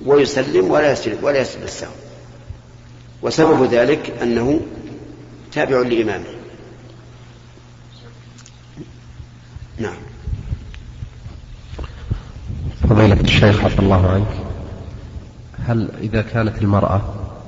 ويسلم 0.05 0.71
ولا 0.71 0.91
يسجد 0.91 1.23
ولا 1.23 1.39
يسجد 1.41 1.63
السهو. 1.63 1.91
وسبب 3.21 3.63
ذلك 3.63 4.13
أنه 4.21 4.59
تابع 5.51 5.79
لإمامه. 5.79 6.25
نعم. 9.77 9.97
فضيلة 12.89 13.21
الشيخ 13.21 13.63
عفى 13.63 13.79
الله 13.79 14.09
عنك. 14.09 14.49
هل 15.67 15.89
إذا 16.01 16.21
كانت 16.21 16.61
المرأة 16.61 17.01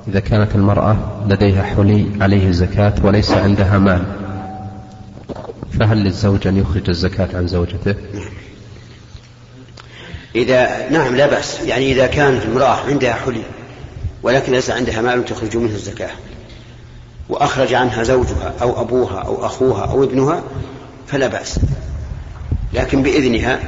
إذا 0.07 0.19
كانت 0.19 0.55
المرأة 0.55 0.97
لديها 1.27 1.63
حلي 1.63 2.05
عليه 2.21 2.51
زكاة 2.51 2.93
وليس 3.03 3.31
عندها 3.31 3.77
مال 3.77 4.03
فهل 5.79 5.97
للزوج 5.97 6.47
أن 6.47 6.57
يخرج 6.57 6.89
الزكاة 6.89 7.37
عن 7.37 7.47
زوجته؟ 7.47 7.95
إذا 10.35 10.89
نعم 10.89 11.15
لا 11.15 11.27
بأس 11.27 11.59
يعني 11.59 11.91
إذا 11.91 12.07
كانت 12.07 12.45
امرأة 12.45 12.75
عندها 12.87 13.13
حلي 13.13 13.43
ولكن 14.23 14.51
ليس 14.51 14.69
عندها 14.69 15.01
مال 15.01 15.25
تخرج 15.25 15.57
منه 15.57 15.75
الزكاة 15.75 16.11
وأخرج 17.29 17.73
عنها 17.73 18.03
زوجها 18.03 18.53
أو 18.61 18.81
أبوها 18.81 19.19
أو 19.19 19.45
أخوها 19.45 19.85
أو 19.85 20.03
ابنها 20.03 20.43
فلا 21.07 21.27
بأس. 21.27 21.59
لكن 22.73 23.03
بإذنها 23.03 23.59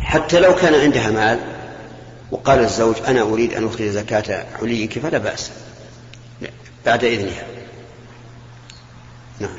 حتى 0.00 0.40
لو 0.40 0.54
كان 0.54 0.74
عندها 0.74 1.10
مال 1.10 1.38
وقال 2.30 2.58
الزوج 2.58 2.96
أنا 3.06 3.22
أريد 3.22 3.54
أن 3.54 3.66
أخرج 3.66 3.82
زكاة 3.82 4.44
حليك 4.60 4.98
فلا 4.98 5.18
بأس 5.18 5.50
بعد 6.86 7.04
إذنها. 7.04 7.44
نعم. 9.40 9.50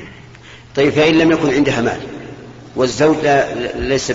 طيب 0.76 0.92
فإن 0.92 1.14
لم 1.14 1.32
يكن 1.32 1.54
عندها 1.54 1.80
مال 1.80 2.00
والزوج 2.76 3.16
لا 3.22 3.54
ليس 3.74 4.12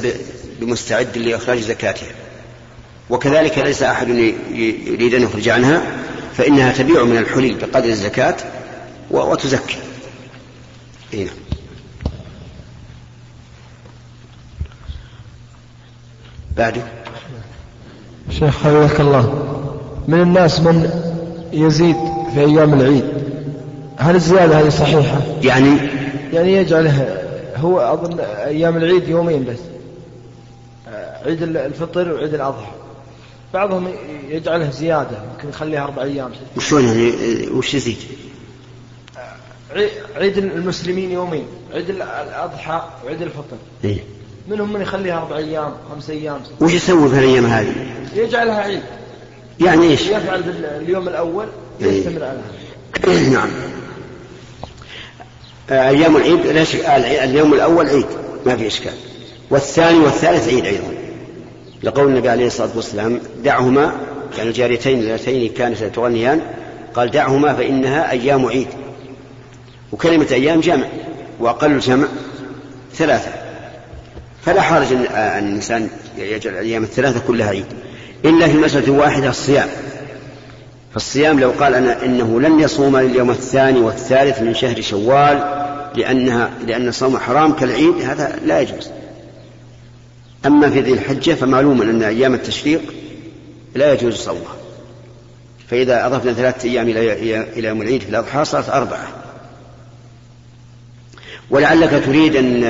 بمستعد 0.60 1.18
لإخراج 1.18 1.60
زكاتها. 1.60 2.10
وكذلك 3.10 3.58
ليس 3.58 3.84
أحد 3.84 4.10
يريد 4.10 5.14
أن 5.14 5.24
يخرج 5.24 5.50
عنها 5.50 5.82
فإنها 6.38 6.74
تبيع 6.74 7.04
من 7.04 7.18
الحلي 7.18 7.54
بقدر 7.54 7.90
الزكاة 7.90 8.36
وتزكي. 9.12 9.78
إيه. 11.14 11.26
نعم 11.26 11.36
بعده 16.58 16.82
شيخ 18.40 18.58
حفظك 18.64 19.00
الله. 19.00 19.46
من 20.08 20.22
الناس 20.22 20.60
من 20.60 20.90
يزيد 21.54 21.96
في 22.34 22.40
أيام 22.40 22.74
العيد؟ 22.74 23.04
هل 23.98 24.16
الزيادة 24.16 24.60
هذه 24.60 24.70
صحيحة؟ 24.70 25.22
يعني؟ 25.44 25.78
يعني 26.34 26.54
يجعله 26.54 27.19
هو 27.60 27.80
أظن 27.80 28.20
أيام 28.20 28.78
العيد 28.78 29.08
يومين 29.08 29.46
بس 29.46 29.60
عيد 31.26 31.44
الفطر 31.44 32.14
وعيد 32.14 32.34
الأضحى 32.34 32.72
بعضهم 33.54 33.94
يجعلها 34.30 34.72
زيادة 34.72 35.18
يمكن 35.34 35.50
يخليها 35.50 35.84
أربع 35.84 36.04
أيام 36.04 36.32
وشلون 36.58 36.86
يعني 36.86 37.48
وش 37.48 37.74
يزيد؟ 37.74 37.98
عيد 40.16 40.38
المسلمين 40.38 41.12
يومين 41.12 41.46
عيد 41.74 41.90
الأضحى 41.90 42.84
وعيد 43.06 43.22
الفطر 43.22 43.58
إيه؟ 43.84 43.98
منهم 44.48 44.74
من 44.74 44.82
يخليها 44.82 45.18
أربع 45.18 45.38
أيام 45.38 45.74
خمس 45.92 46.10
أيام 46.10 46.40
وش 46.62 46.74
يسوي 46.74 47.10
في 47.10 47.20
الأيام 47.20 47.46
هذه؟ 47.46 47.74
يجعلها 48.16 48.62
عيد 48.62 48.82
يعني 49.60 49.88
إيش؟ 49.88 50.02
يفعل 50.02 50.44
اليوم 50.82 51.08
الأول 51.08 51.48
إيه. 51.82 52.00
يستمر 52.00 52.24
على 52.24 52.40
هذا 52.40 53.30
نعم 53.36 53.50
أيام 55.72 56.18
العيد 56.18 56.48
ليش؟ 56.48 56.76
اليوم 56.76 57.54
الأول 57.54 57.90
عيد 57.90 58.06
ما 58.46 58.56
في 58.56 58.68
إشكال. 58.68 58.94
والثاني 59.50 60.00
والثالث 60.00 60.48
عيد 60.48 60.66
أيضا. 60.66 60.94
لقول 61.84 62.08
النبي 62.08 62.30
عليه 62.30 62.48
الصلاة 62.48 62.70
والسلام 62.76 63.20
دعهما 63.44 63.94
يعني 64.38 64.52
جاريتين 64.52 65.00
اللتين 65.00 65.54
كانتا 65.54 65.88
تغنيان 65.88 66.42
قال 66.94 67.12
دعهما 67.12 67.54
فإنها 67.54 68.12
أيام 68.12 68.46
عيد. 68.46 68.68
وكلمة 69.92 70.28
أيام 70.32 70.60
جمع 70.60 70.86
وأقل 71.40 71.72
الجمع 71.72 72.08
ثلاثة. 72.96 73.32
فلا 74.46 74.62
حرج 74.62 74.94
أن 74.94 75.48
الإنسان 75.48 75.90
يجعل 76.18 76.54
الأيام 76.54 76.84
الثلاثة 76.84 77.22
كلها 77.28 77.50
عيد. 77.50 77.66
إلا 78.26 78.48
في 78.48 78.58
مسألة 78.58 78.92
واحدة 78.92 79.30
الصيام. 79.30 79.68
فالصيام 80.94 81.40
لو 81.40 81.52
قال 81.52 81.76
أنا 81.76 82.06
إنه 82.06 82.42
لن 82.42 82.60
يصوم 82.60 82.96
اليوم 82.96 83.30
الثاني 83.30 83.80
والثالث 83.80 84.42
من 84.42 84.54
شهر 84.54 84.82
شوال 84.82 85.38
لأنها 85.96 86.52
لأن 86.68 86.88
الصوم 86.88 87.18
حرام 87.18 87.54
كالعيد 87.54 88.02
هذا 88.02 88.40
لا 88.46 88.60
يجوز. 88.60 88.90
أما 90.46 90.70
في 90.70 90.82
ذي 90.82 90.94
الحجة 90.94 91.34
فمعلوم 91.34 91.82
أن 91.82 92.04
أيام 92.04 92.34
التشريق 92.34 92.82
لا 93.76 93.94
يجوز 93.94 94.16
صومها. 94.16 94.56
فإذا 95.68 96.06
أضفنا 96.06 96.34
ثلاثة 96.34 96.70
أيام 96.70 96.90
إلى 96.90 97.68
يوم 97.68 97.82
العيد 97.82 98.02
في 98.02 98.10
الأضحى 98.10 98.46
صارت 98.46 98.70
أربعة. 98.70 99.08
ولعلك 101.50 102.04
تريد 102.06 102.36
أن 102.36 102.62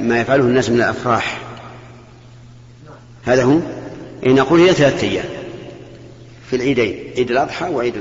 ما 0.00 0.20
يفعله 0.20 0.44
الناس 0.44 0.70
من 0.70 0.76
الأفراح. 0.76 1.40
هذا 3.24 3.44
هو؟ 3.44 3.58
إن 4.26 4.34
نقول 4.34 4.60
هي 4.60 4.72
ثلاثة 4.72 5.06
أيام. 5.06 5.39
في 6.50 6.56
العيدين 6.56 7.12
عيد 7.16 7.30
الأضحى 7.30 7.68
وعيد 7.68 7.94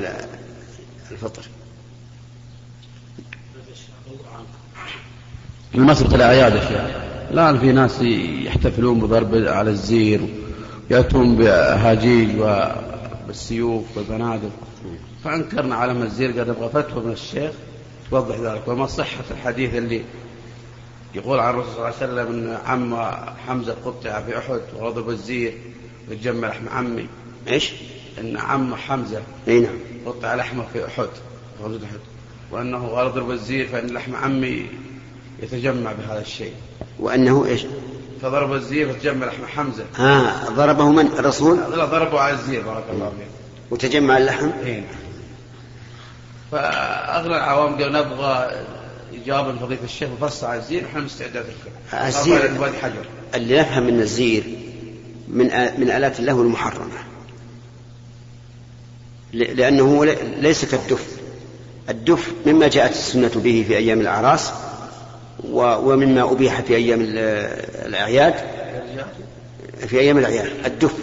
الفطر. 1.11 1.43
المسرق 5.75 6.13
الأعياد 6.13 6.55
يا 6.55 6.61
شيخ. 6.61 6.95
الآن 7.31 7.59
في 7.59 7.71
ناس 7.71 8.01
يحتفلون 8.45 8.99
بضرب 8.99 9.35
على 9.35 9.69
الزير 9.69 10.21
يأتون 10.89 11.35
بهاجيج 11.35 12.29
وبالسيوف 12.39 13.97
والبنادق. 13.97 14.51
فأنكرنا 15.23 15.75
على 15.75 15.91
الزير 15.91 16.31
قد 16.31 16.49
نبغى 16.49 16.69
فتوى 16.69 17.03
من 17.03 17.11
الشيخ. 17.11 17.51
توضح 18.11 18.35
ذلك. 18.35 18.67
وما 18.67 18.87
صحة 18.87 19.23
الحديث 19.31 19.75
اللي 19.75 20.01
يقول 21.15 21.39
عن 21.39 21.53
الرسول 21.53 21.73
صلى 21.73 22.05
الله 22.05 22.21
عليه 22.21 22.31
وسلم 22.31 22.49
أن 22.49 22.57
عم 22.65 23.11
حمزة 23.47 23.75
قطع 23.85 24.21
في 24.21 24.37
أحد 24.37 24.61
وغضب 24.75 25.09
الزير 25.09 25.53
وتجمع 26.11 26.53
عمي. 26.71 27.07
إيش؟ 27.47 27.73
أن 28.19 28.37
عم 28.37 28.75
حمزة 28.75 29.21
أي 29.47 29.59
نعم 29.59 29.75
قطع 30.05 30.35
لحمه 30.35 30.63
في 30.73 30.87
أحد 30.87 31.07
غزوة 31.63 31.79
أحد 31.83 31.99
وأنه 32.51 32.87
غضب 32.87 33.31
الزير 33.31 33.67
فإن 33.67 33.87
لحم 33.87 34.15
عمي 34.15 34.65
يتجمع 35.43 35.91
بهذا 35.91 36.21
الشيء. 36.21 36.53
وأنه 36.99 37.45
إيش؟ 37.45 37.65
فضرب 38.21 38.53
الزير 38.53 38.93
فتجمع 38.93 39.25
لحم 39.25 39.45
حمزة. 39.45 39.85
آه 39.99 40.49
ضربه 40.49 40.91
من؟ 40.91 41.05
الرسول؟ 41.07 41.57
لا 41.57 41.85
ضربوا 41.85 42.19
على 42.19 42.33
الزير 42.33 42.61
بارك 42.61 42.83
الله 42.93 43.09
فيك. 43.09 43.27
وتجمع 43.71 44.17
اللحم؟ 44.17 44.49
أي 44.65 44.83
فأغلى 46.51 47.35
العوام 47.35 47.75
قالوا 47.75 48.05
نبغى 48.05 48.51
إجابة 49.13 49.51
من 49.51 49.59
فضيلة 49.59 49.83
الشيخ 49.83 50.09
وفصل 50.09 50.45
على 50.45 50.59
الزير 50.59 50.83
ونحن 50.83 51.01
مستعدات 51.01 51.45
للخدمة 51.45 52.07
الزير 52.07 52.73
حجر. 52.81 53.05
اللي 53.35 53.59
نفهم 53.59 53.83
من 53.83 53.99
الزير 53.99 54.43
من 55.27 55.45
من 55.77 55.91
آلات 55.91 56.19
اللهو 56.19 56.41
المحرمة. 56.41 56.97
لأنه 59.33 60.05
ليس 60.39 60.65
كالدف. 60.65 61.07
الدف 61.89 62.33
مما 62.45 62.67
جاءت 62.67 62.91
السنة 62.91 63.31
به 63.35 63.65
في 63.67 63.77
أيام 63.77 64.01
الأعراس 64.01 64.51
ومما 65.51 66.31
أبيح 66.31 66.61
في 66.61 66.75
أيام 66.75 66.99
الأعياد. 67.85 68.33
في 69.87 69.99
أيام 69.99 70.17
الأعياد. 70.17 70.51
الدف. 70.65 70.93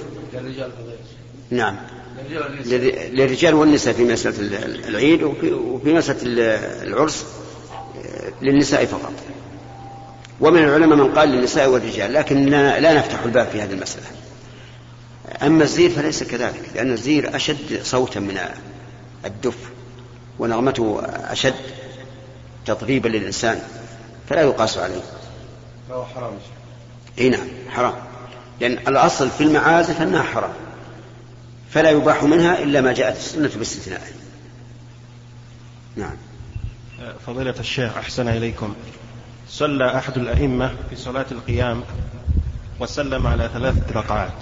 نعم. 1.50 1.76
للرجال 3.12 3.54
والنساء 3.54 3.94
في 3.94 4.04
مسألة 4.04 4.36
العيد 4.88 5.22
وفي 5.22 5.94
مسألة 5.94 6.18
العرس 6.82 7.24
للنساء 8.42 8.84
فقط. 8.84 9.12
ومن 10.40 10.64
العلماء 10.64 10.98
من 10.98 11.14
قال 11.14 11.28
للنساء 11.28 11.68
والرجال 11.68 12.12
لكن 12.12 12.46
لا 12.46 12.92
نفتح 12.92 13.22
الباب 13.22 13.46
في 13.46 13.60
هذه 13.60 13.72
المسألة. 13.72 14.06
أما 15.42 15.64
الزير 15.64 15.90
فليس 15.90 16.22
كذلك 16.22 16.70
لأن 16.74 16.90
الزير 16.90 17.36
أشد 17.36 17.82
صوتا 17.82 18.20
من 18.20 18.38
الدف 19.24 19.56
ونغمته 20.38 21.02
أشد 21.06 21.54
تطريبا 22.66 23.08
للإنسان 23.08 23.62
فلا 24.28 24.42
يقاس 24.42 24.78
عليه. 24.78 25.02
فهو 25.88 26.04
حرام 26.04 26.32
إي 27.18 27.28
نعم 27.28 27.46
حرام. 27.70 27.94
لأن 28.60 28.72
الأصل 28.72 29.30
في 29.30 29.40
المعازف 29.40 30.02
أنها 30.02 30.22
حرام 30.22 30.52
فلا 31.70 31.90
يباح 31.90 32.22
منها 32.22 32.62
إلا 32.62 32.80
ما 32.80 32.92
جاءت 32.92 33.16
السنة 33.16 33.50
باستثناء. 33.56 34.12
نعم. 35.96 36.16
فضيلة 37.26 37.54
الشيخ 37.60 37.96
أحسن 37.96 38.28
إليكم. 38.28 38.74
صلى 39.48 39.96
أحد 39.96 40.18
الأئمة 40.18 40.74
في 40.90 40.96
صلاة 40.96 41.26
القيام 41.30 41.82
وسلم 42.80 43.26
على 43.26 43.50
ثلاثة 43.52 44.00
ركعات. 44.00 44.32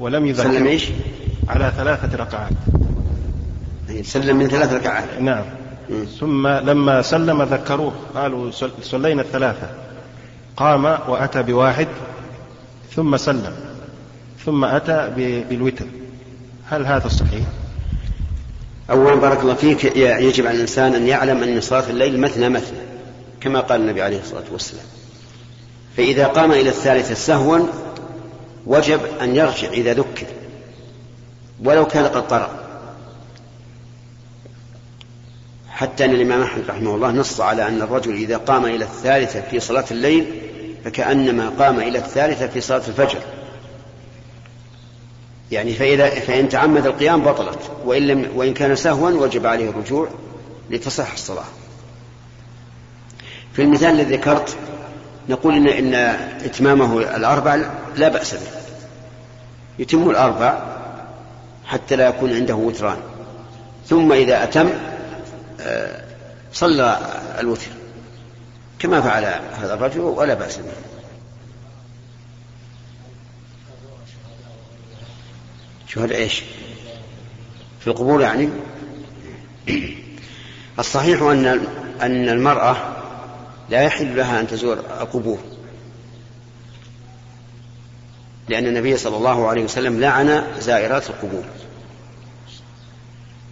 ولم 0.00 0.26
يذكر. 0.26 0.42
سلم 0.42 0.66
إيش؟ 0.66 0.88
على 1.48 1.72
ثلاثة 1.76 2.16
ركعات. 2.16 2.52
يعني 3.88 4.02
سلم 4.02 4.36
من 4.36 4.48
ثلاث 4.48 4.72
ركعات. 4.72 5.20
نعم. 5.20 5.44
ثم 6.20 6.46
لما 6.46 7.02
سلم 7.02 7.42
ذكروه 7.42 7.92
قالوا 8.14 8.50
صلينا 8.82 9.22
الثلاثة. 9.22 9.70
قام 10.56 10.84
وأتى 10.84 11.42
بواحد 11.42 11.88
ثم 12.96 13.16
سلم. 13.16 13.52
ثم 14.46 14.64
أتى 14.64 15.12
بالوتر. 15.48 15.86
هل 16.70 16.86
هذا 16.86 17.08
صحيح؟ 17.08 17.44
أولا 18.90 19.14
بارك 19.14 19.40
الله 19.40 19.54
فيك 19.54 19.96
يجب 19.96 20.46
على 20.46 20.56
الإنسان 20.56 20.94
أن 20.94 21.06
يعلم 21.06 21.42
أن 21.42 21.60
صلاة 21.60 21.90
الليل 21.90 22.20
مثنى 22.20 22.48
مثنى 22.48 22.78
كما 23.40 23.60
قال 23.60 23.80
النبي 23.80 24.02
عليه 24.02 24.20
الصلاة 24.20 24.44
والسلام. 24.52 24.84
فإذا 25.96 26.26
قام 26.26 26.52
إلى 26.52 26.68
الثالثة 26.68 27.14
سهوا 27.14 27.58
وجب 28.66 29.00
أن 29.20 29.36
يرجع 29.36 29.68
إذا 29.68 29.92
ذكر 29.94 30.26
ولو 31.64 31.86
كان 31.86 32.04
قد 32.04 32.28
طرأ 32.28 32.66
حتى 35.70 36.04
أن 36.04 36.10
الإمام 36.10 36.42
أحمد 36.42 36.64
رحمه 36.70 36.94
الله 36.94 37.10
نص 37.10 37.40
على 37.40 37.68
أن 37.68 37.82
الرجل 37.82 38.14
إذا 38.14 38.36
قام 38.36 38.64
إلى 38.64 38.84
الثالثة 38.84 39.40
في 39.40 39.60
صلاة 39.60 39.84
الليل 39.90 40.26
فكأنما 40.84 41.48
قام 41.48 41.80
إلى 41.80 41.98
الثالثة 41.98 42.46
في 42.46 42.60
صلاة 42.60 42.82
الفجر 42.88 43.18
يعني 45.50 45.74
فإذا 45.74 46.10
فإن 46.10 46.48
تعمد 46.48 46.86
القيام 46.86 47.22
بطلت 47.22 47.70
وإن 47.84 48.06
لم 48.06 48.30
وإن 48.34 48.54
كان 48.54 48.76
سهوا 48.76 49.10
وجب 49.10 49.46
عليه 49.46 49.70
الرجوع 49.70 50.08
لتصح 50.70 51.12
الصلاة. 51.12 51.44
في 53.52 53.62
المثال 53.62 54.00
الذي 54.00 54.16
ذكرت 54.16 54.56
نقول 55.28 55.54
إن 55.54 55.68
إن 55.68 55.94
إتمامه 56.44 56.98
الأربع 57.16 57.54
لا 57.96 58.08
بأس 58.08 58.34
به. 58.34 58.40
يتم 59.78 60.10
الأربع 60.10 60.76
حتى 61.64 61.96
لا 61.96 62.08
يكون 62.08 62.32
عنده 62.32 62.54
وتران 62.54 62.98
ثم 63.88 64.12
إذا 64.12 64.42
أتم 64.42 64.70
آه، 65.60 66.04
صلى 66.52 66.98
الوتر 67.38 67.70
كما 68.78 69.00
فعل 69.00 69.24
هذا 69.60 69.74
الرجل 69.74 70.00
ولا 70.00 70.34
بأس 70.34 70.56
به 70.56 70.72
شهداء 75.88 76.18
إيش؟ 76.18 76.42
في 77.80 77.86
القبور 77.86 78.22
يعني 78.22 78.48
الصحيح 80.78 81.22
أن 81.22 81.66
أن 82.02 82.28
المرأة 82.28 82.95
لا 83.70 83.82
يحل 83.82 84.16
لها 84.16 84.40
أن 84.40 84.48
تزور 84.48 84.72
القبور. 85.00 85.38
لأن 88.48 88.66
النبي 88.66 88.96
صلى 88.96 89.16
الله 89.16 89.48
عليه 89.48 89.64
وسلم 89.64 90.00
لعن 90.00 90.44
زائرات 90.60 91.10
القبور. 91.10 91.44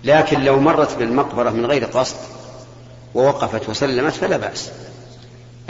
لكن 0.04 0.40
لو 0.40 0.60
مرت 0.60 0.96
بالمقبرة 0.98 1.50
من 1.50 1.66
غير 1.66 1.84
قصد 1.84 2.16
ووقفت 3.14 3.68
وسلمت 3.68 4.12
فلا 4.12 4.36
بأس. 4.36 4.70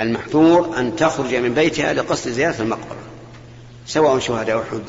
المحذور 0.01 0.79
أن 0.79 0.97
تخرج 0.97 1.35
من 1.35 1.55
بيتها 1.55 1.93
لقصد 1.93 2.31
زيارة 2.31 2.63
المقبرة 2.63 2.99
سواء 3.87 4.19
شهداء 4.19 4.61
أحد 4.63 4.83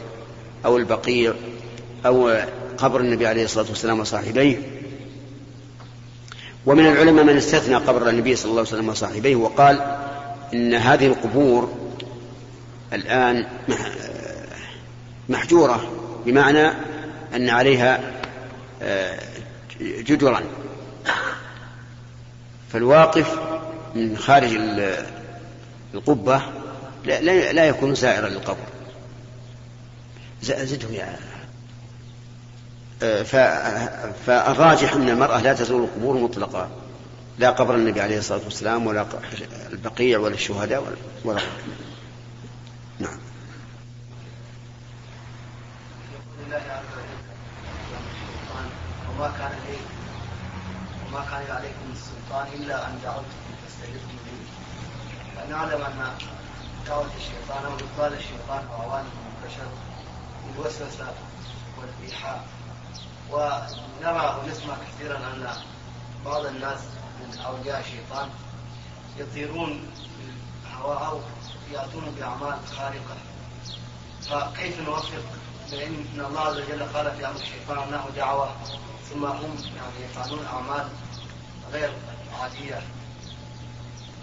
أو 0.66 0.78
البقيع 0.78 1.34
أو 2.06 2.38
قبر 2.78 3.00
النبي 3.00 3.28
عليه 3.28 3.44
الصلاة 3.44 3.66
والسلام 3.70 4.00
وصاحبيه. 4.00 4.75
ومن 6.66 6.86
العلماء 6.86 7.24
من 7.26 7.38
استثنى 7.38 7.76
قبر 7.76 8.10
النبي 8.10 8.36
صلى 8.36 8.50
الله 8.50 8.60
عليه 8.60 8.70
وسلم 8.70 8.90
وصاحبيه 8.90 9.36
وقال 9.36 9.98
إن 10.54 10.74
هذه 10.74 11.08
القبور 11.08 11.74
الآن 12.94 13.46
محجورة 15.30 15.92
بمعنى 16.26 16.68
أن 17.36 17.50
عليها 17.50 18.00
آه، 18.82 19.20
جدرا. 19.82 20.42
فالواقف 22.74 23.40
من 23.96 24.18
خارج 24.18 24.58
القبة 25.94 26.42
لا 27.06 27.68
يكون 27.68 27.96
زائرا 27.96 28.30
للقبر. 28.30 28.66
زده 30.42 30.90
يا 30.90 31.20
فالراجح 34.26 34.94
أن 34.94 35.10
المرأة 35.10 35.42
لا 35.42 35.54
تزور 35.54 35.84
القبور 35.84 36.18
مطلقا 36.18 36.70
لا 37.40 37.50
قبر 37.50 37.76
النبي 37.76 38.02
عليه 38.02 38.18
الصلاة 38.18 38.42
والسلام 38.44 38.88
ولا 38.88 39.06
البقيع 39.72 40.20
ولا 40.20 40.34
الشهداء 40.34 40.82
ولا, 40.82 40.96
ولا 41.26 41.42
نعم. 43.00 43.18
وما 49.10 49.32
كان 49.40 49.52
وما 51.08 51.26
كان 51.32 51.56
عليكم 51.56 51.82
من 51.86 51.94
السلطان 51.94 52.48
إلا 52.54 52.88
أن 52.88 53.00
دعوتكم 53.04 53.56
فاستجبتم 53.66 54.18
لي. 54.26 54.38
فنعلم 55.36 55.82
أن 55.82 56.12
دعوة 56.88 57.10
الشيطان 57.18 57.66
أو 57.66 57.74
إقبال 57.74 58.18
الشيطان 58.18 58.68
واوانه 58.68 59.10
البشر 59.44 59.68
الوسوسه 60.56 61.14
والإيحاء. 61.78 62.46
ونرى 63.32 64.40
ونسمع 64.44 64.76
كثيرا 64.88 65.18
أن 65.18 65.48
بعض 66.26 66.46
الناس 66.46 66.80
من 67.20 67.40
أولياء 67.40 67.80
الشيطان 67.80 68.30
يطيرون 69.18 69.92
بالهواء 70.64 71.08
أو 71.08 71.20
يأتون 71.74 72.16
بأعمال 72.18 72.58
خارقة. 72.78 73.18
فكيف 74.30 74.80
نوفق 74.80 75.24
بين 75.72 76.08
أن 76.16 76.26
الله 76.26 76.42
عز 76.42 76.58
وجل 76.58 76.84
قال 76.84 77.12
في 77.18 77.28
أمر 77.28 77.36
الشيطان 77.36 77.78
أنه 77.88 78.06
دعوة 78.16 78.50
ثم 79.10 79.26
هم 79.26 79.56
يعني 79.76 80.06
يفعلون 80.12 80.46
أعمال 80.46 80.88
غير 81.74 81.90
عادية؟ 82.42 82.82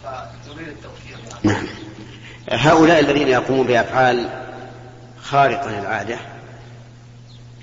فنريد 0.05 0.69
التوفيق. 0.69 1.19
نعم. 1.45 1.67
هؤلاء 2.51 3.01
الذين 3.01 3.29
يقومون 3.29 3.67
بأفعال 3.67 4.29
خارقة 5.23 5.71
للعادة 5.71 6.32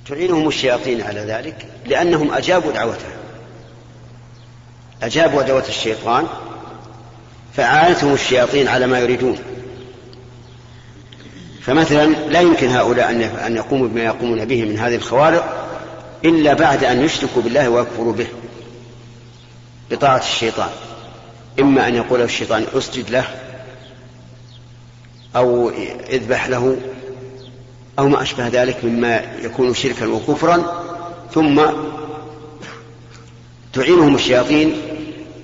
تعينهم 0.08 0.48
الشياطين 0.48 1.02
على 1.02 1.20
ذلك 1.20 1.66
لأنهم 1.86 2.34
أجابوا 2.34 2.72
دعوته 2.72 3.20
أجابوا 5.04 5.42
دعوة 5.42 5.68
الشيطان 5.70 6.28
فأعانتهم 7.54 8.14
الشياطين 8.14 8.68
على 8.68 8.88
ما 8.88 9.00
يريدون. 9.00 9.38
فمثلا 11.62 12.06
لا 12.06 12.42
يمكن 12.42 12.70
هؤلاء 12.70 13.12
أن 13.48 13.56
يقوموا 13.56 13.88
بما 13.88 14.04
يقومون 14.04 14.46
به 14.46 14.64
من 14.66 14.80
هذه 14.80 14.96
الخوارق 14.96 15.70
إلا 16.26 16.54
بعد 16.54 16.84
أن 16.84 17.02
يشركوا 17.02 17.42
بالله 17.42 17.70
ويكفروا 17.70 18.14
به 18.14 18.28
بطاعة 19.92 20.20
الشيطان. 20.20 20.70
إما 21.60 21.88
أن 21.88 21.96
يقول 21.96 22.22
الشيطان 22.22 22.66
اسجد 22.74 23.10
له 23.10 23.26
أو 25.36 25.70
اذبح 26.10 26.48
له 26.48 26.78
أو 28.00 28.08
ما 28.08 28.22
أشبه 28.22 28.48
ذلك 28.48 28.86
مما 28.86 29.22
يكون 29.44 29.74
شركا 29.74 30.08
وكفرا 30.08 30.84
ثم 31.34 31.62
تعينهم 33.74 34.16
الشياطين 34.16 34.74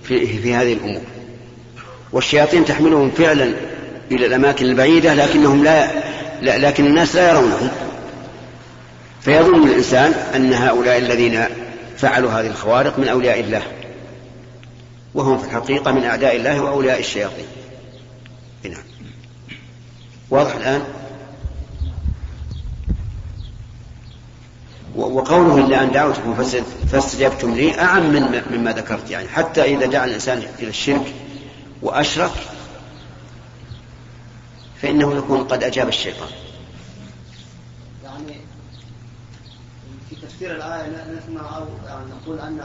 في, 0.04 0.28
في 0.38 0.54
هذه 0.54 0.74
الأمور. 0.74 1.02
والشياطين 2.12 2.66
تحملهم 2.66 3.12
فعلا 3.12 3.54
إلى 4.12 4.26
الأماكن 4.26 4.66
البعيدة 4.66 5.14
لكنهم 5.14 5.64
لا, 5.64 5.88
لا 6.42 6.58
لكن 6.58 6.86
الناس 6.86 7.16
لا 7.16 7.30
يرونهم. 7.30 7.70
فيظن 9.22 9.68
الإنسان 9.68 10.12
أن 10.36 10.54
هؤلاء 10.54 10.98
الذين 10.98 11.46
فعلوا 11.98 12.32
هذه 12.32 12.48
الخوارق 12.48 13.00
من 13.00 13.08
أولياء 13.08 13.40
الله 13.40 13.62
وهم 15.14 15.38
في 15.38 15.46
الحقيقة 15.46 15.92
من 15.92 16.04
أعداء 16.04 16.36
الله 16.36 16.62
وأولياء 16.62 17.00
الشياطين. 17.00 17.46
نعم. 18.64 18.84
واضح 20.30 20.56
الآن؟ 20.56 20.82
وقوله 24.96 25.58
إلا 25.58 25.84
أن 25.84 25.92
دعوتكم 25.92 26.34
فاستجبتم 26.92 27.54
لي 27.54 27.80
أعم 27.80 28.10
من 28.10 28.42
مما 28.52 28.72
ذكرت 28.72 29.12
يعني. 29.12 29.28
حتى 29.28 29.62
إذا 29.62 29.86
دعا 29.86 30.06
الإنسان 30.06 30.42
إلى 30.60 30.68
الشرك 30.68 31.14
وأشرك 31.82 32.32
فإنه 34.82 35.18
يكون 35.18 35.44
قد 35.44 35.64
أجاب 35.64 35.88
الشيطان. 35.88 36.30
يعني 38.04 38.40
في 40.10 40.16
تفسير 40.16 40.52
الآية 40.52 40.88
نسمع 40.88 41.58
أو 41.58 41.66
يعني 41.88 42.06
نقول 42.22 42.40
أن 42.40 42.60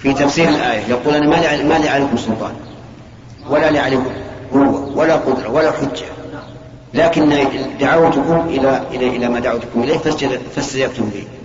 في 0.00 0.14
تفسير 0.14 0.48
الآية 0.48 0.80
يقول 0.80 1.14
أنا 1.14 1.64
ما 1.64 1.78
لي 1.78 1.88
عليكم 1.88 2.16
سلطان. 2.16 2.54
ولا 3.48 3.70
لي 3.70 3.78
عليكم 3.78 4.12
قوة 4.52 4.96
ولا 4.96 5.16
قدرة 5.16 5.48
ولا 5.48 5.70
حجة. 5.70 6.06
لكن 6.94 7.48
دعوتكم 7.80 8.48
إلى 8.48 8.86
إلى 8.90 9.16
إلى 9.16 9.28
ما 9.28 9.40
دعوتكم 9.40 9.82
إليه 9.82 9.98
فاستجبتم 10.56 11.10
لي. 11.14 11.39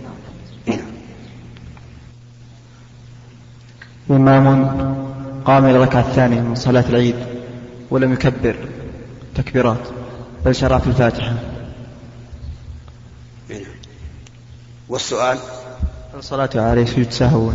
إمام 4.09 4.65
قام 5.45 5.65
إلى 5.65 5.77
الركعة 5.77 6.01
الثانية 6.01 6.41
من 6.41 6.55
صلاة 6.55 6.85
العيد 6.89 7.15
ولم 7.89 8.13
يكبر. 8.13 8.55
تكبيرات. 9.35 9.87
بل 10.45 10.55
شرع 10.55 10.77
في 10.77 10.87
الفاتحة. 10.87 11.33
والسؤال؟ 14.89 15.37
الصلاة 16.17 16.49
عليه 16.55 16.85
سجود 16.85 17.11
سهو 17.11 17.51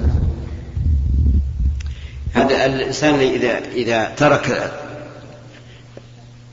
هذا 2.35 2.67
الإنسان 2.67 3.15
إذا 3.15 3.59
إذا 3.59 4.15
ترك 4.17 4.73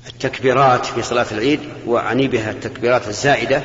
التكبيرات 0.07 0.85
في 0.85 1.01
صلاة 1.01 1.25
العيد 1.31 1.59
وعني 1.87 2.27
بها 2.27 2.51
التكبيرات 2.51 3.07
الزائدة 3.07 3.63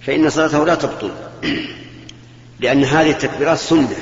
فإن 0.00 0.30
صلاته 0.30 0.66
لا 0.66 0.74
تبطل. 0.74 1.10
لأن 2.60 2.84
هذه 2.84 3.10
التكبيرات 3.10 3.58
سنة. 3.58 3.96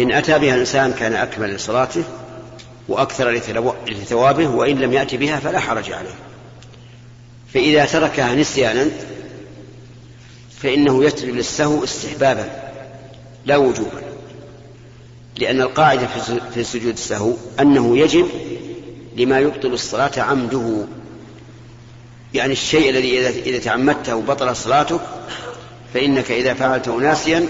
إن 0.00 0.12
أتى 0.12 0.38
بها 0.38 0.54
الإنسان 0.54 0.92
كان 0.92 1.14
أكمل 1.14 1.54
لصلاته 1.54 2.04
وأكثر 2.88 3.30
لثوابه 3.88 4.48
وإن 4.48 4.78
لم 4.78 4.92
يأتي 4.92 5.16
بها 5.16 5.38
فلا 5.38 5.60
حرج 5.60 5.92
عليه. 5.92 6.14
فإذا 7.54 7.84
تركها 7.84 8.34
نسيانا 8.34 8.90
فإنه 10.60 11.04
يسجد 11.04 11.28
للسهو 11.28 11.84
استحبابا 11.84 12.50
لا 13.46 13.56
وجوبا. 13.56 14.02
لأن 15.38 15.60
القاعدة 15.60 16.06
في 16.54 16.64
سجود 16.64 16.92
السهو 16.92 17.32
أنه 17.60 17.98
يجب 17.98 18.28
لما 19.16 19.38
يبطل 19.38 19.72
الصلاة 19.72 20.12
عمده. 20.16 20.84
يعني 22.34 22.52
الشيء 22.52 22.90
الذي 22.90 23.28
إذا 23.28 23.58
تعمدته 23.58 24.20
بطل 24.20 24.56
صلاتك 24.56 25.00
فإنك 25.94 26.30
إذا 26.30 26.54
فعلته 26.54 26.96
ناسيا 26.96 27.46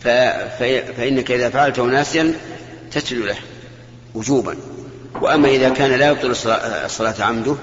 فإنك 0.00 1.30
إذا 1.30 1.50
فعلته 1.50 1.82
ناسيا 1.82 2.34
تسجد 2.92 3.18
له 3.18 3.36
وجوبا. 4.14 4.56
وأما 5.20 5.48
إذا 5.48 5.68
كان 5.68 5.90
لا 5.90 6.08
يبطل 6.08 6.30
الصلاة 6.84 7.14
عمده 7.20 7.54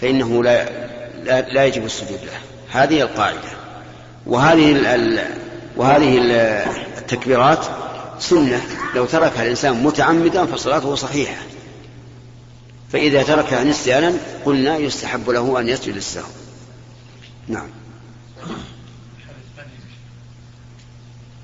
فإنه 0.00 0.44
لا 0.44 0.68
لا, 1.40 1.64
يجب 1.64 1.84
السجود 1.84 2.18
له. 2.22 2.38
هذه 2.70 3.02
القاعدة. 3.02 3.38
وهذه 4.26 4.94
ال 4.94 5.24
وهذه 5.76 6.18
ال 6.18 6.30
التكبيرات 6.98 7.66
سنة. 8.18 8.62
لو 8.94 9.06
تركها 9.06 9.42
الإنسان 9.42 9.82
متعمدا 9.82 10.46
فصلاته 10.46 10.94
صحيحة. 10.94 11.42
فإذا 12.92 13.22
تركها 13.22 13.64
نسيانا 13.64 14.12
قلنا 14.44 14.76
يستحب 14.76 15.30
له 15.30 15.60
أن 15.60 15.68
يسجد 15.68 15.94
للسهو. 15.94 16.28
نعم. 17.48 17.68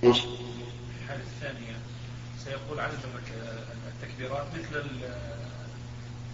إيش؟ 0.06 0.20
في 0.20 0.26
الحالة 1.04 1.22
الثانية 1.22 1.76
سيقول 2.44 2.80
عدد 2.80 2.94
التكبيرات 3.86 4.46
مثل 4.54 4.86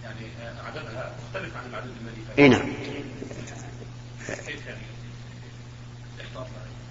يعني 0.05 0.27
عددها 0.67 1.13
مختلف 1.29 1.57
عن 1.57 1.71
العدد 1.71 1.91
الذي 2.01 2.43
إي 2.43 2.49
نعم؟ 2.49 2.73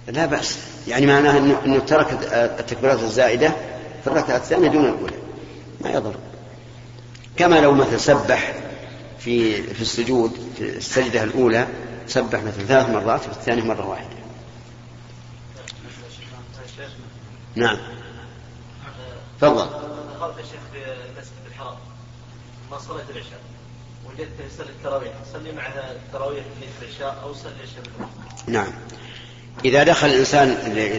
لا 0.08 0.26
بأس. 0.26 0.58
يعني 0.88 1.06
معناها 1.06 1.38
أنه, 1.38 1.78
ترك 1.78 2.12
التكبيرات 2.32 3.00
الزائدة 3.00 3.48
في 4.04 4.06
الركعة 4.06 4.36
الثانية 4.36 4.68
دون 4.68 4.84
الأولى. 4.84 5.16
ما 5.80 5.90
يضر. 5.90 6.14
كما 7.36 7.60
لو 7.60 7.74
مثل 7.74 8.00
سبح 8.00 8.54
في 9.18 9.62
في 9.62 9.80
السجود 9.82 10.52
في 10.56 10.76
السجدة 10.76 11.22
الأولى 11.22 11.66
سبح 12.06 12.42
مثل 12.42 12.66
ثلاث 12.66 12.90
مرات 12.90 13.20
في 13.20 13.28
الثانية 13.28 13.62
مرة 13.62 13.88
واحدة. 13.88 14.21
نعم. 17.54 17.78
تفضل. 19.40 19.66
دخلت 20.16 20.38
يا 20.38 20.42
شيخ 20.42 20.60
في 20.72 20.78
المسجد 20.78 21.32
الحرام 21.46 21.76
ما 22.70 22.78
صليت 22.78 23.10
العشاء؟ 23.10 23.40
وجدت 24.06 24.52
يصلي 24.52 24.68
التراويح 24.68 25.12
صلي 25.32 25.52
معها 25.52 25.92
التراويح 25.92 26.44
في 26.80 26.84
العشاء 26.86 27.22
أو 27.22 27.34
صلي 27.34 27.52
الشباب 27.64 28.08
نعم. 28.46 28.72
إذا 29.64 29.82
دخل 29.82 30.06
الإنسان 30.06 30.50
إلى 30.50 30.96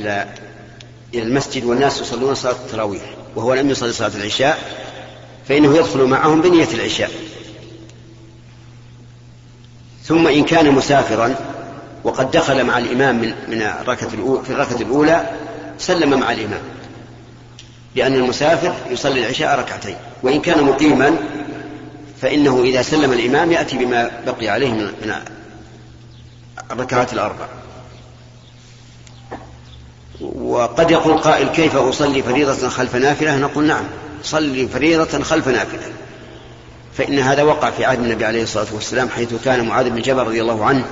إلى 1.13 1.23
المسجد 1.23 1.63
والناس 1.63 2.01
يصلون 2.01 2.35
صلاة 2.35 2.51
التراويح 2.51 3.03
وهو 3.35 3.53
لم 3.53 3.69
يصلي 3.69 3.93
صلاة 3.93 4.15
العشاء 4.15 4.83
فإنه 5.47 5.77
يدخل 5.77 6.03
معهم 6.03 6.41
بنية 6.41 6.67
العشاء. 6.73 7.11
ثم 10.03 10.27
إن 10.27 10.43
كان 10.43 10.71
مسافرا 10.71 11.35
وقد 12.03 12.31
دخل 12.31 12.63
مع 12.63 12.77
الإمام 12.77 13.21
من 13.21 13.33
من 13.47 13.61
الركعة 13.61 14.13
الأولى 14.13 14.43
في 14.43 14.49
الركعة 14.49 14.81
الأولى 14.81 15.31
سلم 15.77 16.19
مع 16.19 16.31
الإمام. 16.31 16.61
لأن 17.95 18.13
المسافر 18.13 18.73
يصلي 18.89 19.19
العشاء 19.19 19.59
ركعتين. 19.59 19.95
وإن 20.23 20.41
كان 20.41 20.63
مقيما 20.63 21.17
فإنه 22.21 22.63
إذا 22.63 22.81
سلم 22.81 23.13
الإمام 23.13 23.51
يأتي 23.51 23.77
بما 23.77 24.11
بقي 24.25 24.47
عليه 24.47 24.71
من 24.71 25.13
الركعات 26.71 27.13
الأربع. 27.13 27.45
وقد 30.21 30.91
يقول 30.91 31.17
قائل 31.17 31.47
كيف 31.47 31.75
أصلي 31.75 32.23
فريضة 32.23 32.69
خلف 32.69 32.95
نافلة؟ 32.95 33.37
نقول 33.37 33.65
نعم 33.65 33.83
صلي 34.23 34.67
فريضة 34.67 35.23
خلف 35.23 35.47
نافلة. 35.47 35.93
فإن 36.97 37.19
هذا 37.19 37.43
وقع 37.43 37.69
في 37.69 37.85
عهد 37.85 37.99
النبي 37.99 38.25
عليه 38.25 38.43
الصلاة 38.43 38.67
والسلام 38.73 39.09
حيث 39.09 39.33
كان 39.45 39.65
معاذ 39.65 39.89
بن 39.89 40.01
جبل 40.01 40.23
رضي 40.23 40.41
الله 40.41 40.65
عنه 40.65 40.85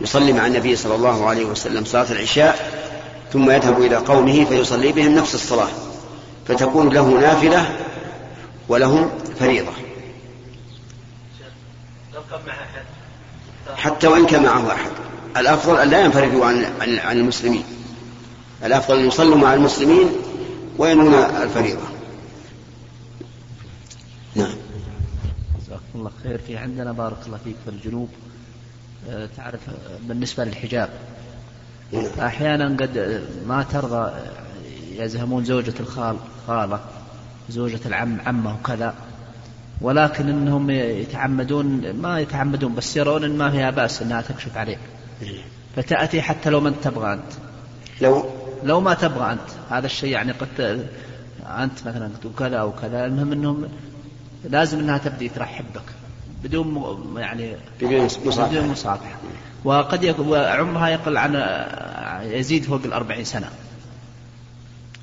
يصلي 0.00 0.32
مع 0.32 0.46
النبي 0.46 0.76
صلى 0.76 0.94
الله 0.94 1.28
عليه 1.28 1.44
وسلم 1.44 1.84
صلاة 1.84 2.12
العشاء 2.12 2.82
ثم 3.32 3.50
يذهب 3.50 3.82
إلى 3.82 3.96
قومه 3.96 4.44
فيصلي 4.44 4.92
بهم 4.92 5.14
نفس 5.14 5.34
الصلاة 5.34 5.68
فتكون 6.48 6.88
له 6.88 7.08
نافلة 7.08 7.76
ولهم 8.68 9.10
فريضة. 9.38 9.72
حتى 13.76 14.06
وإن 14.06 14.26
كان 14.26 14.42
معه 14.42 14.72
أحد. 14.72 14.90
الأفضل 15.36 15.78
أن 15.78 15.88
لا 15.88 16.00
ينفردوا 16.00 16.46
عن, 16.46 16.64
عن, 16.80 17.16
المسلمين. 17.16 17.64
الأفضل 18.64 18.98
أن 18.98 19.06
يصلوا 19.06 19.36
مع 19.36 19.54
المسلمين 19.54 20.08
وينون 20.78 21.14
الفريضة. 21.14 21.86
نعم. 24.34 24.54
جزاكم 25.60 25.82
الله 25.94 26.10
خير. 26.22 26.38
في 26.38 26.56
عندنا 26.56 26.92
بارك 26.92 27.16
الله 27.26 27.38
فيك 27.44 27.56
في 27.64 27.70
الجنوب. 27.70 28.08
آه، 29.10 29.28
تعرف 29.36 29.60
بالنسبة 30.00 30.44
للحجاب. 30.44 30.90
أحيانا 32.18 32.64
قد 32.64 33.22
ما 33.46 33.62
ترضى 33.62 34.12
يزهمون 34.96 35.44
زوجة 35.44 35.74
الخال 35.80 36.16
خالة 36.46 36.80
زوجة 37.48 37.80
العم 37.86 38.20
عمه 38.26 38.54
وكذا 38.54 38.94
ولكن 39.80 40.28
إنهم 40.28 40.70
يتعمدون 40.70 41.92
ما 41.92 42.20
يتعمدون 42.20 42.74
بس 42.74 42.96
يرون 42.96 43.24
إن 43.24 43.38
ما 43.38 43.50
فيها 43.50 43.70
بأس 43.70 44.02
إنها 44.02 44.20
تكشف 44.20 44.56
عليه. 44.56 44.76
فتأتي 45.76 46.22
حتى 46.22 46.50
لو 46.50 46.60
ما 46.60 46.68
انت 46.68 46.84
تبغى 46.84 47.12
أنت. 47.12 47.32
لو 48.00 48.24
لو 48.64 48.80
ما 48.80 48.94
تبغى 48.94 49.32
أنت. 49.32 49.48
هذا 49.70 49.86
الشيء 49.86 50.10
يعني 50.10 50.32
قد 50.32 50.86
أنت 51.46 51.78
مثلا 51.86 52.10
تقول 52.20 52.32
كذا 52.38 52.56
أو 52.56 52.72
كذا. 52.72 53.06
المهم 53.06 53.32
إنهم 53.32 53.68
لازم 54.44 54.78
إنها 54.78 54.98
تبدي 54.98 55.28
ترحب 55.28 55.64
بك. 55.74 55.82
بدون 56.44 57.04
يعني. 57.16 57.56
بدون 57.82 58.68
مصافحه 58.68 59.16
وقد 59.64 60.04
يكون 60.04 60.28
وعمرها 60.28 60.88
يقل 60.88 61.16
عن 61.16 61.34
يزيد 62.22 62.64
فوق 62.64 62.80
الأربعين 62.84 63.24
سنة. 63.24 63.50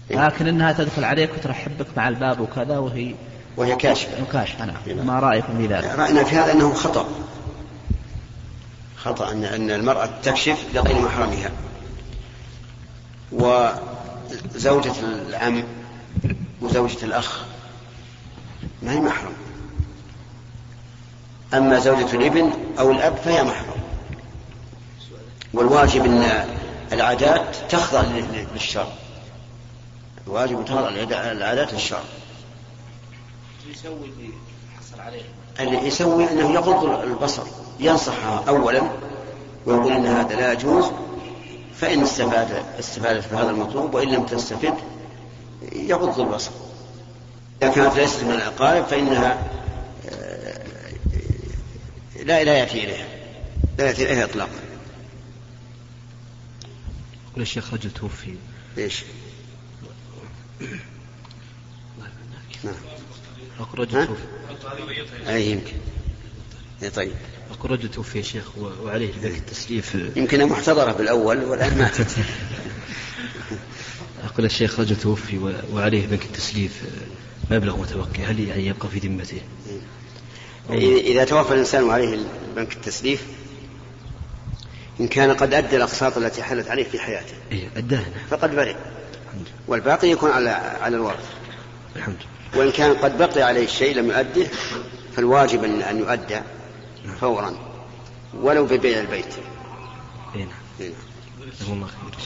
لكن 0.10 0.48
إنها 0.48 0.72
تدخل 0.72 1.04
عليك 1.04 1.30
وترحب 1.34 1.78
بك 1.78 1.88
مع 1.98 2.08
الباب 2.10 2.40
وكذا 2.40 2.78
وهي 2.78 3.16
وهي 3.58 3.76
كاشفة. 3.76 4.12
كاشفة 4.34 4.66
نعم. 4.66 5.08
ما 5.08 5.20
رأيكم 5.20 5.58
في 5.58 5.68
ذلك؟ 5.68 5.86
رأينا 5.86 6.24
في 6.24 6.36
هذا 6.36 6.52
أنه 6.52 6.74
خطأ. 6.74 7.08
خطأ 8.98 9.32
أن 9.32 9.44
أن 9.44 9.72
المرأة 9.72 10.10
تكشف 10.24 10.66
لغير 10.74 11.02
محرمها. 11.02 11.52
وزوجة 13.32 14.94
العم 15.04 15.64
وزوجة 16.62 17.06
الأخ 17.06 17.44
ما 18.84 18.92
هي 18.92 19.00
محرم. 19.00 19.34
أما 21.54 21.80
زوجة 21.80 22.16
الابن 22.16 22.52
أو 22.80 22.92
الأب 22.92 23.16
فهي 23.16 23.44
محرم. 23.44 23.79
والواجب 25.54 26.06
أن 26.06 26.46
العادات 26.92 27.56
تخضع 27.70 28.02
لل- 28.02 28.48
للشرع. 28.54 28.88
الواجب 30.28 30.60
أن 30.60 30.66
تخضع 30.66 30.90
العادات 31.32 31.74
للشرع. 31.74 32.02
يسوي 33.72 33.92
اللي 34.06 34.30
عليه 35.00 35.22
اللي 35.60 35.88
يسوي 35.88 36.32
إنه 36.32 36.52
يغض 36.54 36.84
البصر 37.04 37.44
ينصحها 37.80 38.44
اولا 38.48 38.82
ويقول 39.66 39.92
إن 39.94 40.06
هذا 40.06 40.36
لا 40.36 40.54
يجوز 40.54 40.86
فإن 41.80 42.02
استفاد 42.04 42.64
استفادت 42.80 43.32
بهذا 43.32 43.50
المطلوب 43.50 43.94
وإن 43.94 44.08
لم 44.08 44.24
تستفد 44.26 44.74
يغض 45.74 46.20
البصر. 46.20 46.52
إذا 47.64 47.72
كانت 47.72 47.96
ليست 47.96 48.24
من 48.24 48.32
الاقارب 48.32 48.86
فإنها 48.86 49.38
آه، 50.10 50.60
لا 52.24 52.44
لا 52.44 52.54
يأتي 52.54 52.84
إليها 52.84 53.06
لا 53.78 53.88
يأتي 53.88 54.04
إليها 54.12 54.24
اطلاقا. 54.26 54.50
يقول 57.30 57.42
الشيخ 57.42 57.74
رجل 57.74 57.92
توفي. 57.92 58.36
ليش؟ 58.78 59.04
نعم. 62.64 62.76
أقول 63.60 63.80
رجل؟ 63.80 64.08
توفي. 64.08 64.22
أي 65.28 65.52
يمكن. 65.52 65.74
إيه 66.84 66.90
طيب. 66.90 67.12
أقول 67.52 67.72
رجل 67.72 67.92
توفي 67.92 68.18
يا 68.18 68.24
شيخ 68.24 68.58
وعليه 68.58 69.14
ذاك 69.22 69.38
التسليف. 69.38 69.96
يمكن 70.16 70.46
محتضرة 70.46 70.92
بالأول 70.92 71.44
والآن 71.44 71.78
ماتت. 71.78 72.16
أقول 74.24 74.46
الشيخ 74.46 74.80
رجل 74.80 74.96
توفي 74.96 75.62
وعليه 75.74 76.08
بنك 76.08 76.26
التسليف 76.26 76.84
آه، 76.84 77.56
مبلغ 77.56 77.78
متوقع. 77.78 78.24
هل 78.24 78.40
يعني 78.40 78.68
يبقى 78.68 78.90
في 78.90 79.00
ذمته؟ 79.00 79.42
إذا 80.70 81.24
توفى 81.24 81.54
الإنسان 81.54 81.84
وعليه 81.84 82.18
بنك 82.56 82.74
التسليف 82.74 83.24
إن 85.00 85.08
كان 85.08 85.34
قد 85.34 85.54
أدى 85.54 85.76
الأقساط 85.76 86.18
التي 86.18 86.44
حلت 86.44 86.68
عليه 86.68 86.84
في 86.84 87.00
حياته. 87.00 87.34
إيه 87.52 87.70
أداه 87.78 88.04
فقد 88.30 88.56
برئ 88.56 88.76
والباقي 89.68 90.10
يكون 90.10 90.32
على 90.32 90.50
على 90.82 90.96
الورث. 90.96 91.30
الحمد 91.96 92.18
وإن 92.56 92.72
كان 92.72 92.96
قد 92.96 93.18
بقي 93.18 93.42
عليه 93.42 93.68
شيء 93.68 93.96
لم 93.96 94.10
يؤده 94.10 94.48
فالواجب 95.16 95.64
أن 95.64 95.82
أن 95.82 95.98
يؤدى 95.98 96.40
فورا. 97.22 97.54
ولو 98.42 98.66
ببيع 98.66 99.00
البيت. 99.00 99.34
إيه 100.36 100.44
نعم. 100.44 100.54
إيه. 100.80 100.92
الله 101.70 101.88
خير. 101.88 102.20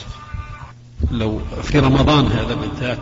لو 1.10 1.40
في 1.62 1.78
رمضان 1.78 2.26
هذا 2.26 2.54
بالذات 2.54 2.98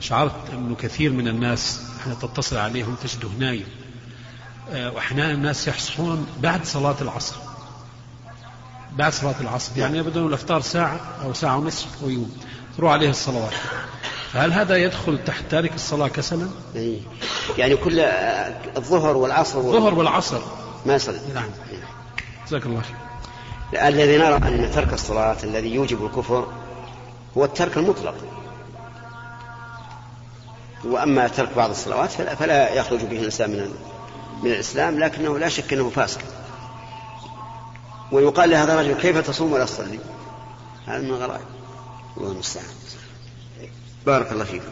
شعرت 0.00 0.50
أنه 0.52 0.74
كثير 0.74 1.12
من 1.12 1.28
الناس 1.28 1.80
حين 2.04 2.18
تتصل 2.18 2.56
عليهم 2.56 2.96
تجده 3.02 3.28
نايم 3.38 3.66
آه، 4.70 4.92
وأحيانا 4.92 5.32
الناس 5.32 5.68
يصحون 5.68 6.26
بعد 6.40 6.64
صلاة 6.64 6.96
العصر. 7.00 7.36
بعد 8.96 9.12
صلاة 9.12 9.34
العصر. 9.40 9.70
يعني 9.76 9.98
يبدو 9.98 10.28
الأفطار 10.28 10.60
ساعة 10.60 11.00
أو 11.24 11.32
ساعة 11.32 11.56
ونصف 11.56 12.02
ويوم 12.02 12.36
تروح 12.76 12.92
عليه 12.92 13.10
الصلوات. 13.10 13.52
فهل 14.32 14.52
هذا 14.52 14.76
يدخل 14.76 15.24
تحت 15.24 15.44
تارك 15.50 15.74
الصلاة 15.74 16.08
كسلا؟ 16.08 16.48
إيه. 16.74 17.00
يعني 17.58 17.76
كل 17.76 18.00
الظهر 18.76 19.16
والعصر 19.16 19.58
الظهر 19.58 19.94
والعصر. 19.94 20.40
ما 20.86 20.94
يصلي. 20.94 21.18
نعم. 21.34 21.50
جزاك 22.46 22.66
الله 22.66 22.80
خير. 22.80 22.96
الذي 23.88 24.18
نرى 24.18 24.36
أن 24.36 24.70
ترك 24.74 24.92
الصلاة 24.92 25.36
الذي 25.44 25.74
يوجب 25.74 26.06
الكفر 26.06 26.46
هو 27.36 27.44
الترك 27.44 27.76
المطلق. 27.76 28.14
وأما 30.84 31.28
ترك 31.28 31.48
بعض 31.56 31.70
الصلوات 31.70 32.10
فلا, 32.10 32.34
فلا 32.34 32.74
يخرج 32.74 33.00
به 33.00 33.18
الإنسان 33.18 33.50
من 33.50 33.74
من 34.42 34.50
الإسلام 34.50 34.98
لكنه 34.98 35.38
لا 35.38 35.48
شك 35.48 35.72
أنه 35.72 35.90
فاسق. 35.90 36.20
ويقال 38.12 38.50
لهذا 38.50 38.74
الرجل 38.74 39.00
كيف 39.00 39.18
تصوم 39.18 39.52
ولا 39.52 39.64
تصلي؟ 39.64 39.98
هذا 40.86 40.98
من 40.98 41.10
الغرائب 41.10 41.46
الله 42.16 42.32
المستعان. 42.32 42.66
بارك 44.06 44.32
الله 44.32 44.44
فيكم. 44.44 44.64